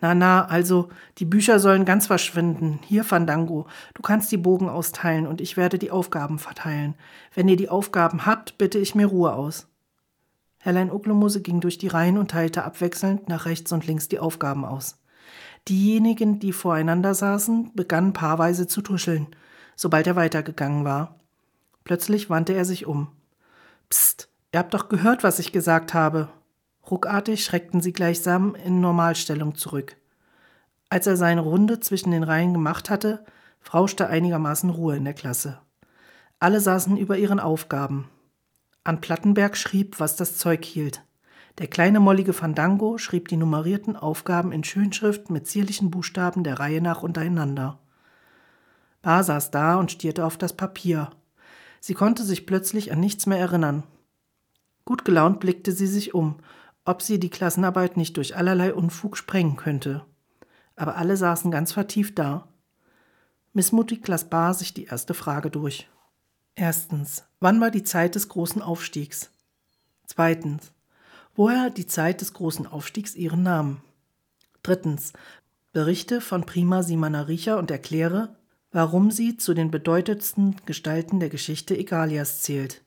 [0.00, 2.80] Na, na, also, die Bücher sollen ganz verschwinden.
[2.88, 6.96] Hier, Fandango, du kannst die Bogen austeilen und ich werde die Aufgaben verteilen.
[7.32, 9.68] Wenn ihr die Aufgaben habt, bitte ich mir Ruhe aus.
[10.66, 14.64] Herrlein Ucklomose ging durch die Reihen und teilte abwechselnd nach rechts und links die Aufgaben
[14.64, 14.98] aus.
[15.68, 19.28] Diejenigen, die voreinander saßen, begannen paarweise zu tuscheln,
[19.76, 21.20] sobald er weitergegangen war.
[21.84, 23.12] Plötzlich wandte er sich um.
[23.90, 26.30] Psst, ihr habt doch gehört, was ich gesagt habe.
[26.90, 29.96] Ruckartig schreckten sie gleichsam in Normalstellung zurück.
[30.88, 33.24] Als er seine Runde zwischen den Reihen gemacht hatte,
[33.60, 35.60] frauschte einigermaßen Ruhe in der Klasse.
[36.40, 38.08] Alle saßen über ihren Aufgaben.
[38.86, 41.02] An Plattenberg schrieb, was das Zeug hielt.
[41.58, 46.80] Der kleine mollige Fandango schrieb die nummerierten Aufgaben in Schönschrift mit zierlichen Buchstaben der Reihe
[46.80, 47.80] nach untereinander.
[49.02, 51.10] Bar saß da und stierte auf das Papier.
[51.80, 53.82] Sie konnte sich plötzlich an nichts mehr erinnern.
[54.84, 56.36] Gut gelaunt blickte sie sich um,
[56.84, 60.04] ob sie die Klassenarbeit nicht durch allerlei Unfug sprengen könnte.
[60.76, 62.46] Aber alle saßen ganz vertieft da.
[63.52, 65.88] Missmutig las Bar sich die erste Frage durch.
[66.54, 69.30] Erstens, wann war die Zeit des großen Aufstiegs?
[70.06, 70.72] Zweitens,
[71.34, 73.82] woher die Zeit des großen Aufstiegs ihren Namen?
[74.62, 75.12] Drittens,
[75.72, 78.34] berichte von Prima Simana Richa und erkläre,
[78.72, 82.82] warum sie zu den bedeutendsten Gestalten der Geschichte Egalias zählt.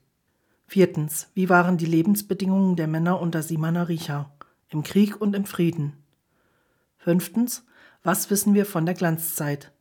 [0.68, 4.32] Viertens, wie waren die Lebensbedingungen der Männer unter Simana Richa,
[4.70, 5.94] im Krieg und im Frieden?
[6.98, 7.64] Fünftens,
[8.04, 9.72] was wissen wir von der Glanzzeit?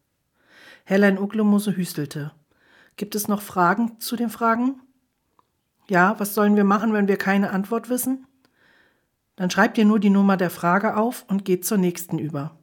[0.85, 2.33] Herrlein Uglomose hüstelte.
[2.99, 4.81] Gibt es noch Fragen zu den Fragen?
[5.89, 8.27] Ja, was sollen wir machen, wenn wir keine Antwort wissen?
[9.37, 12.59] Dann schreibt ihr nur die Nummer der Frage auf und geht zur nächsten über.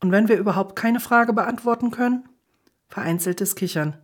[0.00, 2.28] Und wenn wir überhaupt keine Frage beantworten können?
[2.88, 3.96] Vereinzeltes Kichern.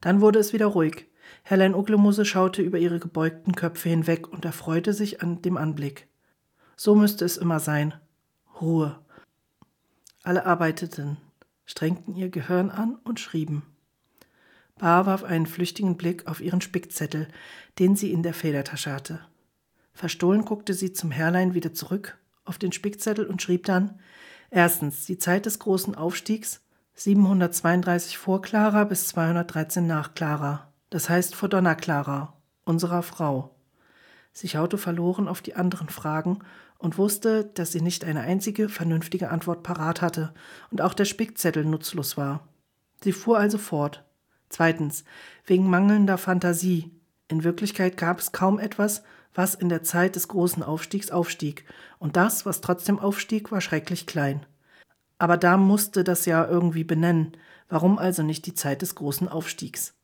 [0.00, 1.06] Dann wurde es wieder ruhig.
[1.44, 6.08] Herrlein Uglemuse schaute über ihre gebeugten Köpfe hinweg und erfreute sich an dem Anblick.
[6.74, 7.94] So müsste es immer sein.
[8.60, 8.98] Ruhe.
[10.24, 11.16] Alle arbeiteten,
[11.64, 13.62] strengten ihr Gehirn an und schrieben.
[14.82, 17.28] Bar warf einen flüchtigen Blick auf ihren Spickzettel,
[17.78, 19.20] den sie in der Federtasche hatte.
[19.94, 24.00] Verstohlen guckte sie zum Herrlein wieder zurück auf den Spickzettel und schrieb dann
[24.50, 26.62] Erstens die Zeit des großen Aufstiegs
[26.94, 33.54] 732 vor Clara bis 213 nach Clara, das heißt vor Donna Clara, unserer Frau.
[34.32, 36.40] Sie schaute verloren auf die anderen Fragen
[36.78, 40.34] und wusste, dass sie nicht eine einzige vernünftige Antwort parat hatte
[40.72, 42.48] und auch der Spickzettel nutzlos war.
[43.04, 44.02] Sie fuhr also fort.
[44.52, 45.04] Zweitens,
[45.46, 46.90] wegen mangelnder Fantasie.
[47.26, 51.64] In Wirklichkeit gab es kaum etwas, was in der Zeit des großen Aufstiegs aufstieg,
[51.98, 54.44] und das, was trotzdem aufstieg, war schrecklich klein.
[55.16, 57.32] Aber da musste das ja irgendwie benennen,
[57.70, 59.94] warum also nicht die Zeit des großen Aufstiegs?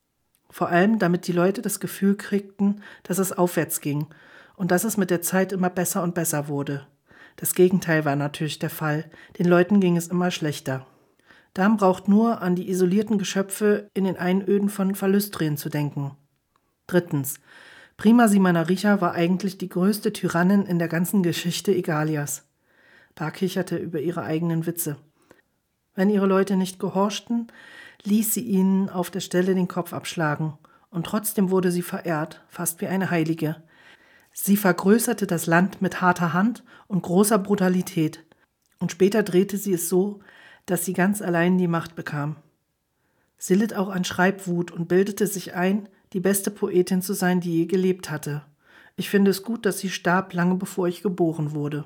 [0.49, 4.07] Vor allem, damit die Leute das Gefühl kriegten, dass es aufwärts ging
[4.55, 6.87] und dass es mit der Zeit immer besser und besser wurde.
[7.35, 10.87] Das Gegenteil war natürlich der Fall, den Leuten ging es immer schlechter.
[11.53, 16.11] Darm braucht nur an die isolierten Geschöpfe in den Einöden von Phallüstrien zu denken.
[16.87, 17.39] Drittens.
[17.97, 22.47] Prima Simanaricha war eigentlich die größte Tyrannin in der ganzen Geschichte Egalias.
[23.15, 24.95] Bar kicherte über ihre eigenen Witze.
[25.95, 27.47] Wenn ihre Leute nicht gehorchten,
[28.03, 30.57] ließ sie ihnen auf der Stelle den Kopf abschlagen,
[30.89, 33.61] und trotzdem wurde sie verehrt, fast wie eine Heilige.
[34.31, 38.25] Sie vergrößerte das Land mit harter Hand und großer Brutalität,
[38.79, 40.21] und später drehte sie es so,
[40.69, 42.35] dass sie ganz allein die Macht bekam.
[43.37, 47.53] Sie litt auch an Schreibwut und bildete sich ein, die beste Poetin zu sein, die
[47.53, 48.43] je gelebt hatte.
[48.95, 51.85] Ich finde es gut, dass sie starb, lange bevor ich geboren wurde.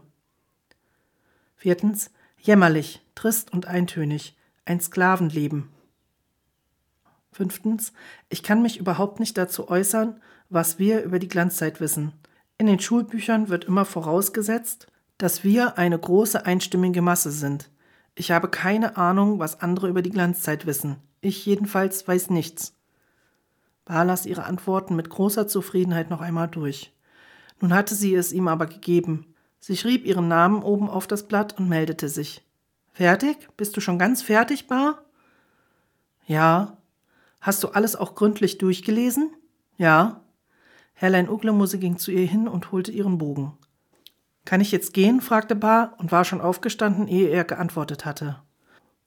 [1.56, 2.12] Viertens.
[2.40, 4.36] Jämmerlich, trist und eintönig.
[4.66, 5.70] Ein Sklavenleben.
[7.32, 7.94] Fünftens.
[8.30, 10.20] Ich kann mich überhaupt nicht dazu äußern,
[10.50, 12.14] was wir über die Glanzzeit wissen.
[12.58, 17.70] In den Schulbüchern wird immer vorausgesetzt, dass wir eine große einstimmige Masse sind.
[18.16, 20.98] Ich habe keine Ahnung, was andere über die Glanzzeit wissen.
[21.22, 22.76] Ich jedenfalls weiß nichts.
[23.86, 26.94] Bar las ihre Antworten mit großer Zufriedenheit noch einmal durch.
[27.60, 29.34] Nun hatte sie es ihm aber gegeben.
[29.60, 32.46] Sie schrieb ihren Namen oben auf das Blatt und meldete sich.
[32.92, 33.50] Fertig?
[33.58, 35.04] Bist du schon ganz fertig, Bar?
[36.28, 36.78] Ja.
[37.42, 39.34] Hast du alles auch gründlich durchgelesen?
[39.78, 40.22] Ja.
[40.94, 43.58] Herrlein Uglemuse ging zu ihr hin und holte ihren Bogen.
[44.46, 45.22] Kann ich jetzt gehen?
[45.22, 48.42] fragte Bar und war schon aufgestanden, ehe er geantwortet hatte.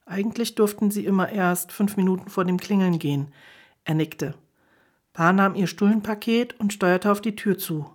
[0.05, 3.33] Eigentlich durften sie immer erst fünf Minuten vor dem Klingeln gehen.
[3.83, 4.35] Er nickte.
[5.13, 7.89] Bar nahm ihr Stullenpaket und steuerte auf die Tür zu.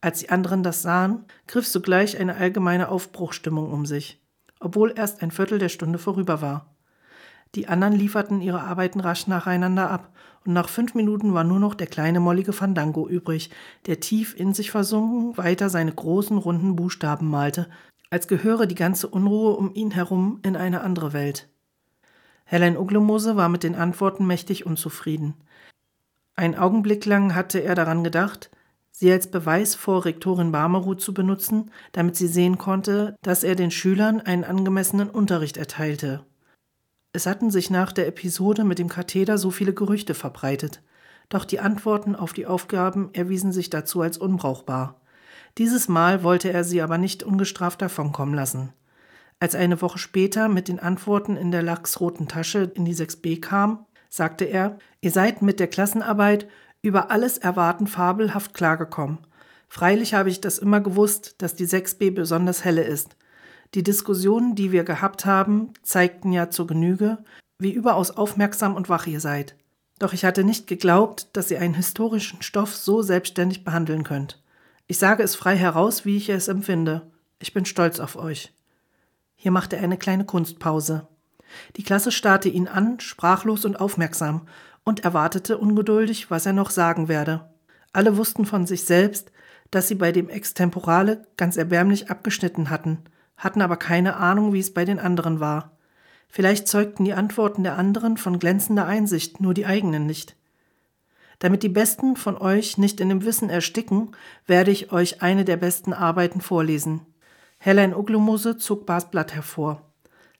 [0.00, 4.20] Als die anderen das sahen, griff sogleich eine allgemeine Aufbruchstimmung um sich,
[4.58, 6.74] obwohl erst ein Viertel der Stunde vorüber war.
[7.54, 10.12] Die anderen lieferten ihre Arbeiten rasch nacheinander ab,
[10.44, 13.50] und nach fünf Minuten war nur noch der kleine mollige Fandango übrig,
[13.86, 17.68] der tief in sich versunken weiter seine großen runden Buchstaben malte,
[18.08, 21.48] als gehöre die ganze Unruhe um ihn herum in eine andere Welt.
[22.44, 25.34] Helen Uglemose war mit den Antworten mächtig unzufrieden.
[26.34, 28.50] Einen Augenblick lang hatte er daran gedacht,
[28.90, 33.70] sie als Beweis vor Rektorin Barmeroth zu benutzen, damit sie sehen konnte, dass er den
[33.70, 36.24] Schülern einen angemessenen Unterricht erteilte.
[37.12, 40.82] Es hatten sich nach der Episode mit dem Katheder so viele Gerüchte verbreitet,
[41.28, 45.00] doch die Antworten auf die Aufgaben erwiesen sich dazu als unbrauchbar.
[45.58, 48.72] Dieses Mal wollte er sie aber nicht ungestraft davonkommen lassen.
[49.40, 53.86] Als eine Woche später mit den Antworten in der lachsroten Tasche in die 6b kam,
[54.08, 56.46] sagte er, ihr seid mit der Klassenarbeit
[56.82, 59.18] über alles Erwarten fabelhaft klargekommen.
[59.68, 63.16] Freilich habe ich das immer gewusst, dass die 6b besonders helle ist.
[63.74, 67.18] Die Diskussionen, die wir gehabt haben, zeigten ja zur Genüge,
[67.58, 69.54] wie überaus aufmerksam und wach ihr seid.
[70.00, 74.42] Doch ich hatte nicht geglaubt, dass ihr einen historischen Stoff so selbstständig behandeln könnt.
[74.86, 77.10] Ich sage es frei heraus, wie ich es empfinde.
[77.38, 78.52] Ich bin stolz auf euch.
[79.36, 81.06] Hier machte er eine kleine Kunstpause.
[81.76, 84.48] Die Klasse starrte ihn an, sprachlos und aufmerksam,
[84.82, 87.48] und erwartete ungeduldig, was er noch sagen werde.
[87.92, 89.30] Alle wussten von sich selbst,
[89.70, 92.98] dass sie bei dem Extemporale ganz erbärmlich abgeschnitten hatten,
[93.40, 95.76] hatten aber keine Ahnung, wie es bei den anderen war.
[96.28, 100.36] Vielleicht zeugten die Antworten der anderen von glänzender Einsicht, nur die eigenen nicht.
[101.40, 104.12] Damit die Besten von euch nicht in dem Wissen ersticken,
[104.46, 107.00] werde ich euch eine der besten Arbeiten vorlesen.
[107.58, 109.82] Helen Uglumose zog Bas Blatt hervor,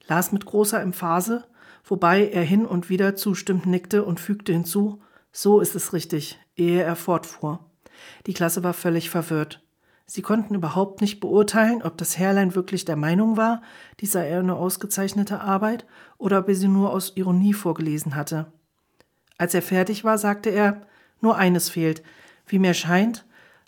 [0.07, 1.43] las mit großer Emphase,
[1.83, 6.83] wobei er hin und wieder zustimmend nickte und fügte hinzu, so ist es richtig, ehe
[6.83, 7.59] er fortfuhr.
[8.27, 9.60] Die Klasse war völlig verwirrt.
[10.13, 13.61] Sie konnten überhaupt nicht beurteilen, ob das Herrlein wirklich der Meinung war,
[14.01, 15.85] dies sei eine ausgezeichnete Arbeit,
[16.17, 18.51] oder ob er sie nur aus Ironie vorgelesen hatte.
[19.37, 20.85] Als er fertig war, sagte er,
[21.21, 22.03] nur eines fehlt.
[22.45, 23.25] Wie mir scheint,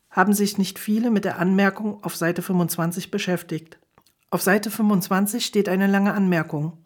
[0.09, 3.79] haben sich nicht viele mit der Anmerkung auf Seite 25 beschäftigt.
[4.29, 6.77] Auf Seite 25 steht eine lange Anmerkung.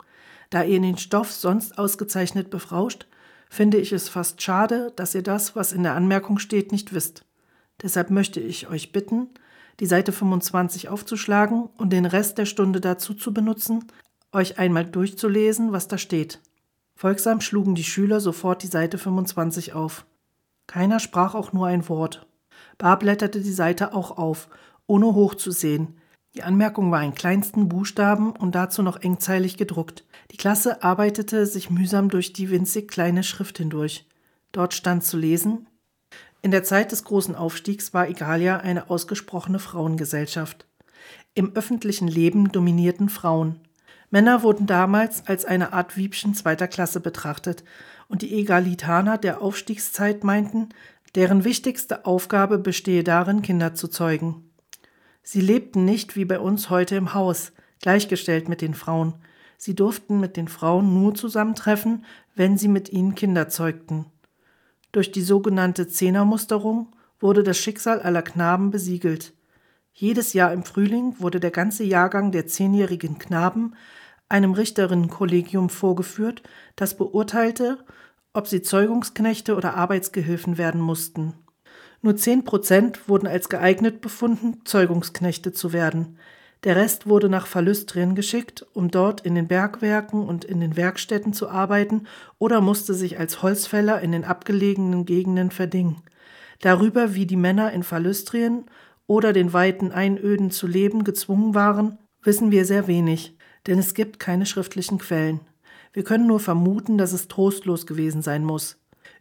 [0.52, 3.08] Da ihr den Stoff sonst ausgezeichnet befrauscht,
[3.50, 7.26] finde ich es fast schade, dass ihr das, was in der Anmerkung steht, nicht wisst.
[7.82, 9.30] Deshalb möchte ich euch bitten,
[9.80, 13.86] die Seite 25 aufzuschlagen und den Rest der Stunde dazu zu benutzen,
[14.32, 16.42] euch einmal durchzulesen, was da steht.
[16.96, 20.06] Folgsam schlugen die Schüler sofort die Seite 25 auf.
[20.66, 22.28] Keiner sprach auch nur ein Wort.
[22.78, 24.50] Bar blätterte die Seite auch auf,
[24.88, 25.98] ohne hochzusehen.
[26.36, 30.06] Die Anmerkung war in kleinsten Buchstaben und dazu noch engzeilig gedruckt.
[30.32, 34.08] Die Klasse arbeitete sich mühsam durch die winzig kleine Schrift hindurch.
[34.52, 35.68] Dort stand zu lesen
[36.48, 40.66] in der Zeit des großen Aufstiegs war Igalia eine ausgesprochene Frauengesellschaft.
[41.34, 43.60] Im öffentlichen Leben dominierten Frauen.
[44.12, 47.66] Männer wurden damals als eine Art Wiebchen zweiter Klasse betrachtet,
[48.08, 50.70] und die Egalitaner der Aufstiegszeit meinten,
[51.16, 54.50] deren wichtigste Aufgabe bestehe darin, Kinder zu zeugen.
[55.24, 59.16] Sie lebten nicht wie bei uns heute im Haus, gleichgestellt mit den Frauen.
[59.58, 64.06] Sie durften mit den Frauen nur zusammentreffen, wenn sie mit ihnen Kinder zeugten.
[64.92, 69.34] Durch die sogenannte Zehnermusterung wurde das Schicksal aller Knaben besiegelt.
[69.94, 73.74] Jedes Jahr im Frühling wurde der ganze Jahrgang der zehnjährigen Knaben
[74.30, 76.44] einem Richterinnenkollegium vorgeführt,
[76.76, 77.84] das beurteilte,
[78.34, 81.34] ob sie Zeugungsknechte oder Arbeitsgehilfen werden mussten.
[82.02, 86.20] Nur zehn Prozent wurden als geeignet befunden, Zeugungsknechte zu werden.
[86.64, 91.34] Der Rest wurde nach Verlüstrien geschickt, um dort in den Bergwerken und in den Werkstätten
[91.34, 92.08] zu arbeiten
[92.40, 96.02] oder musste sich als Holzfäller in den abgelegenen Gegenden verdingen.
[96.62, 98.66] Darüber, wie die Männer in Verlüstrien
[99.06, 103.38] oder den weiten Einöden zu leben gezwungen waren, wissen wir sehr wenig,
[103.68, 105.42] denn es gibt keine schriftlichen Quellen.
[105.94, 108.78] Wir können nur vermuten, dass es trostlos gewesen sein muss.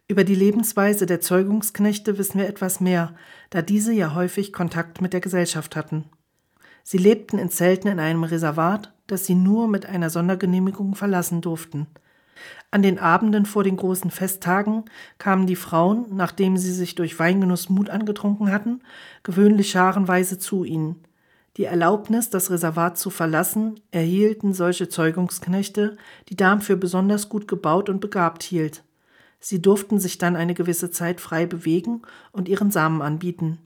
[0.07, 3.13] Über die Lebensweise der Zeugungsknechte wissen wir etwas mehr,
[3.49, 6.05] da diese ja häufig Kontakt mit der Gesellschaft hatten.
[6.89, 11.85] Sie lebten in Zelten in einem Reservat, das sie nur mit einer Sondergenehmigung verlassen durften.
[12.71, 14.85] An den Abenden vor den großen Festtagen
[15.17, 18.79] kamen die Frauen, nachdem sie sich durch Weingenuss Mut angetrunken hatten,
[19.23, 21.03] gewöhnlich scharenweise zu ihnen.
[21.57, 25.97] Die Erlaubnis, das Reservat zu verlassen, erhielten solche Zeugungsknechte,
[26.29, 28.85] die Darm für besonders gut gebaut und begabt hielt.
[29.41, 33.59] Sie durften sich dann eine gewisse Zeit frei bewegen und ihren Samen anbieten.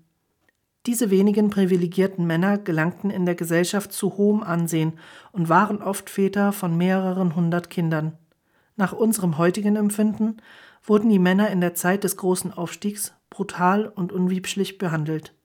[0.88, 4.94] Diese wenigen privilegierten Männer gelangten in der Gesellschaft zu hohem Ansehen
[5.32, 8.18] und waren oft Väter von mehreren hundert Kindern.
[8.76, 10.38] Nach unserem heutigen Empfinden
[10.84, 15.36] wurden die Männer in der Zeit des großen Aufstiegs brutal und unwiebschlich behandelt.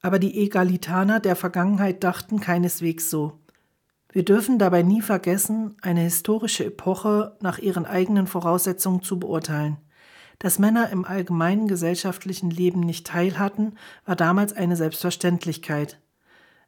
[0.00, 3.40] Aber die Egalitaner der Vergangenheit dachten keineswegs so.
[4.10, 9.76] Wir dürfen dabei nie vergessen, eine historische Epoche nach ihren eigenen Voraussetzungen zu beurteilen.
[10.38, 13.74] Dass Männer im allgemeinen gesellschaftlichen Leben nicht teil hatten,
[14.04, 16.00] war damals eine Selbstverständlichkeit.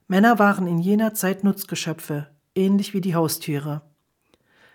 [0.08, 3.82] Männer waren in jener Zeit Nutzgeschöpfe, ähnlich wie die Haustiere.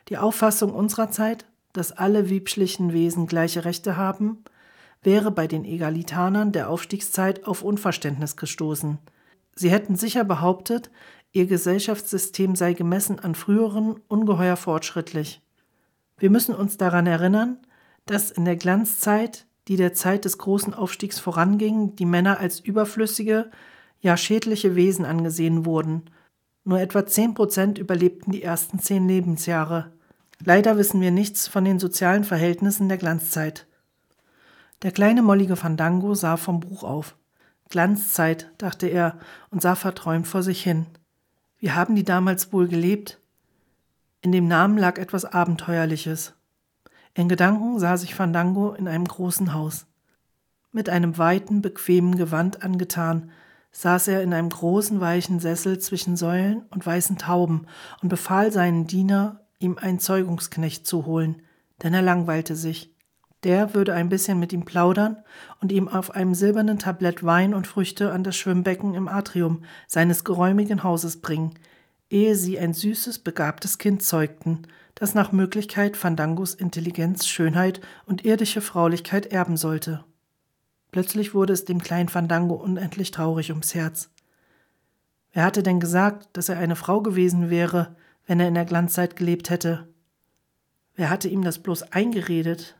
[0.07, 4.43] Die Auffassung unserer Zeit, dass alle wiebschlichen Wesen gleiche Rechte haben,
[5.01, 8.97] wäre bei den Egalitanern der Aufstiegszeit auf Unverständnis gestoßen.
[9.55, 10.89] Sie hätten sicher behauptet,
[11.35, 15.41] Ihr Gesellschaftssystem sei gemessen an früheren ungeheuer fortschrittlich.
[16.17, 17.57] Wir müssen uns daran erinnern,
[18.05, 23.49] dass in der Glanzzeit, die der Zeit des großen Aufstiegs voranging, die Männer als überflüssige,
[23.99, 26.03] ja schädliche Wesen angesehen wurden.
[26.63, 29.91] Nur etwa zehn Prozent überlebten die ersten zehn Lebensjahre.
[30.43, 33.67] Leider wissen wir nichts von den sozialen Verhältnissen der Glanzzeit.
[34.81, 37.15] Der kleine mollige Fandango sah vom Buch auf.
[37.69, 39.17] Glanzzeit, dachte er
[39.49, 40.85] und sah verträumt vor sich hin.
[41.57, 43.19] Wie haben die damals wohl gelebt?
[44.21, 46.33] In dem Namen lag etwas Abenteuerliches.
[47.17, 49.87] In Gedanken sah sich Fandango in einem großen Haus.
[50.73, 53.31] Mit einem weiten, bequemen Gewand angetan,
[53.71, 57.67] saß er in einem großen, weichen Sessel zwischen Säulen und weißen Tauben
[58.01, 61.41] und befahl seinen Diener, ihm einen Zeugungsknecht zu holen,
[61.81, 62.93] denn er langweilte sich.
[63.43, 65.17] Der würde ein bisschen mit ihm plaudern
[65.61, 70.25] und ihm auf einem silbernen Tablett Wein und Früchte an das Schwimmbecken im Atrium seines
[70.25, 71.53] geräumigen Hauses bringen,
[72.09, 74.63] ehe sie ein süßes, begabtes Kind zeugten,
[74.95, 80.03] das nach Möglichkeit Fandangos Intelligenz, Schönheit und irdische Fraulichkeit erben sollte.
[80.91, 84.09] Plötzlich wurde es dem kleinen Fandango unendlich traurig ums Herz.
[85.33, 89.17] Wer hatte denn gesagt, dass er eine Frau gewesen wäre, wenn er in der Glanzzeit
[89.17, 89.89] gelebt hätte?
[90.95, 92.77] Wer hatte ihm das bloß eingeredet,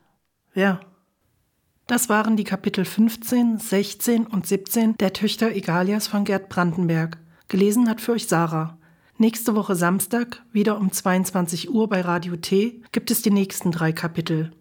[0.54, 0.80] ja.
[1.86, 7.18] Das waren die Kapitel 15, 16 und 17 der Töchter Egalias von Gerd Brandenberg.
[7.48, 8.78] Gelesen hat für euch Sarah.
[9.18, 13.90] Nächste Woche Samstag, wieder um 22 Uhr bei Radio T, gibt es die nächsten drei
[13.90, 14.52] Kapitel.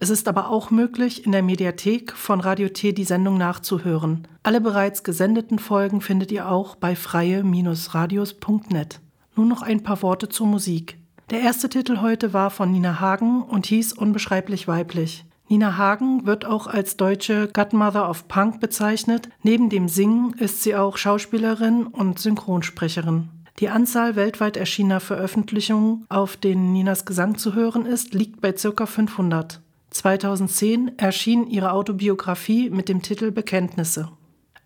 [0.00, 4.26] Es ist aber auch möglich, in der Mediathek von Radio T die Sendung nachzuhören.
[4.42, 9.00] Alle bereits gesendeten Folgen findet ihr auch bei freie-radios.net.
[9.36, 10.98] Nun noch ein paar Worte zur Musik.
[11.30, 15.24] Der erste Titel heute war von Nina Hagen und hieß Unbeschreiblich weiblich.
[15.48, 19.28] Nina Hagen wird auch als deutsche Godmother of Punk bezeichnet.
[19.44, 23.28] Neben dem Singen ist sie auch Schauspielerin und Synchronsprecherin.
[23.60, 28.86] Die Anzahl weltweit erschienener Veröffentlichungen, auf denen Ninas Gesang zu hören ist, liegt bei ca.
[28.86, 29.60] 500.
[29.90, 34.08] 2010 erschien ihre Autobiografie mit dem Titel Bekenntnisse.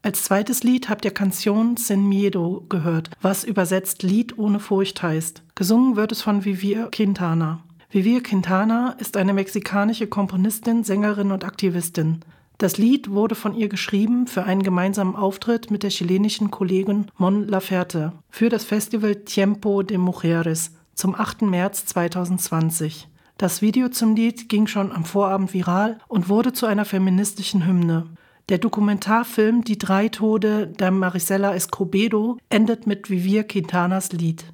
[0.00, 5.42] Als zweites Lied habt ihr Canción Sin Miedo gehört, was übersetzt Lied ohne Furcht heißt.
[5.54, 7.60] Gesungen wird es von Vivir Quintana.
[7.90, 12.20] Vivir Quintana ist eine mexikanische Komponistin, Sängerin und Aktivistin.
[12.58, 17.46] Das Lied wurde von ihr geschrieben für einen gemeinsamen Auftritt mit der chilenischen Kollegin Mon
[17.46, 21.42] Laferte für das Festival Tiempo de Mujeres zum 8.
[21.42, 23.06] März 2020.
[23.36, 28.06] Das Video zum Lied ging schon am Vorabend viral und wurde zu einer feministischen Hymne.
[28.48, 34.52] Der Dokumentarfilm Die drei Tode der Marisela Escobedo endet mit Vivir Quintanas Lied.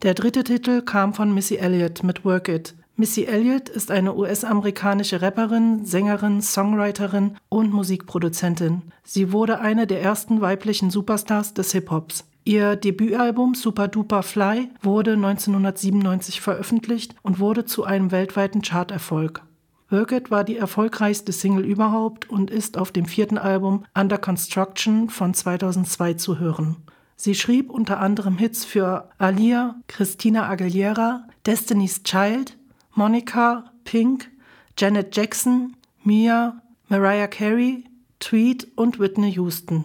[0.00, 2.74] Der dritte Titel kam von Missy Elliott mit Work It.
[3.00, 8.82] Missy Elliott ist eine US-amerikanische Rapperin, Sängerin, Songwriterin und Musikproduzentin.
[9.04, 12.24] Sie wurde eine der ersten weiblichen Superstars des Hip-Hops.
[12.44, 19.44] Ihr Debütalbum Super Duper Fly wurde 1997 veröffentlicht und wurde zu einem weltweiten Charterfolg.
[19.90, 25.08] Work It war die erfolgreichste Single überhaupt und ist auf dem vierten Album Under Construction
[25.08, 26.78] von 2002 zu hören.
[27.14, 32.57] Sie schrieb unter anderem Hits für Alia, Christina Aguilera, Destiny's Child,
[32.98, 34.28] Monica, Pink,
[34.76, 37.84] Janet Jackson, Mia, Mariah Carey,
[38.18, 39.84] Tweet und Whitney Houston.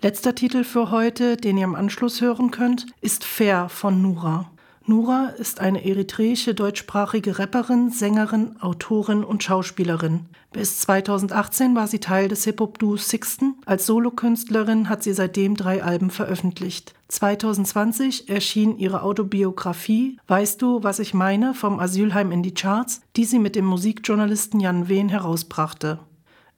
[0.00, 4.50] Letzter Titel für heute, den ihr im Anschluss hören könnt, ist Fair von Nura.
[4.86, 10.26] Nura ist eine eritreische deutschsprachige Rapperin, Sängerin, Autorin und Schauspielerin.
[10.52, 13.54] Bis 2018 war sie Teil des Hip-Hop-Duos Sixten.
[13.64, 16.92] Als Solokünstlerin hat sie seitdem drei Alben veröffentlicht.
[17.08, 21.54] 2020 erschien ihre Autobiografie Weißt du, was ich meine?
[21.54, 25.98] vom Asylheim in die Charts, die sie mit dem Musikjournalisten Jan Wehn herausbrachte.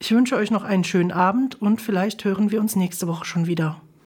[0.01, 3.47] Ich wünsche euch noch einen schönen Abend und vielleicht hören wir uns nächste Woche schon
[3.47, 3.81] wieder.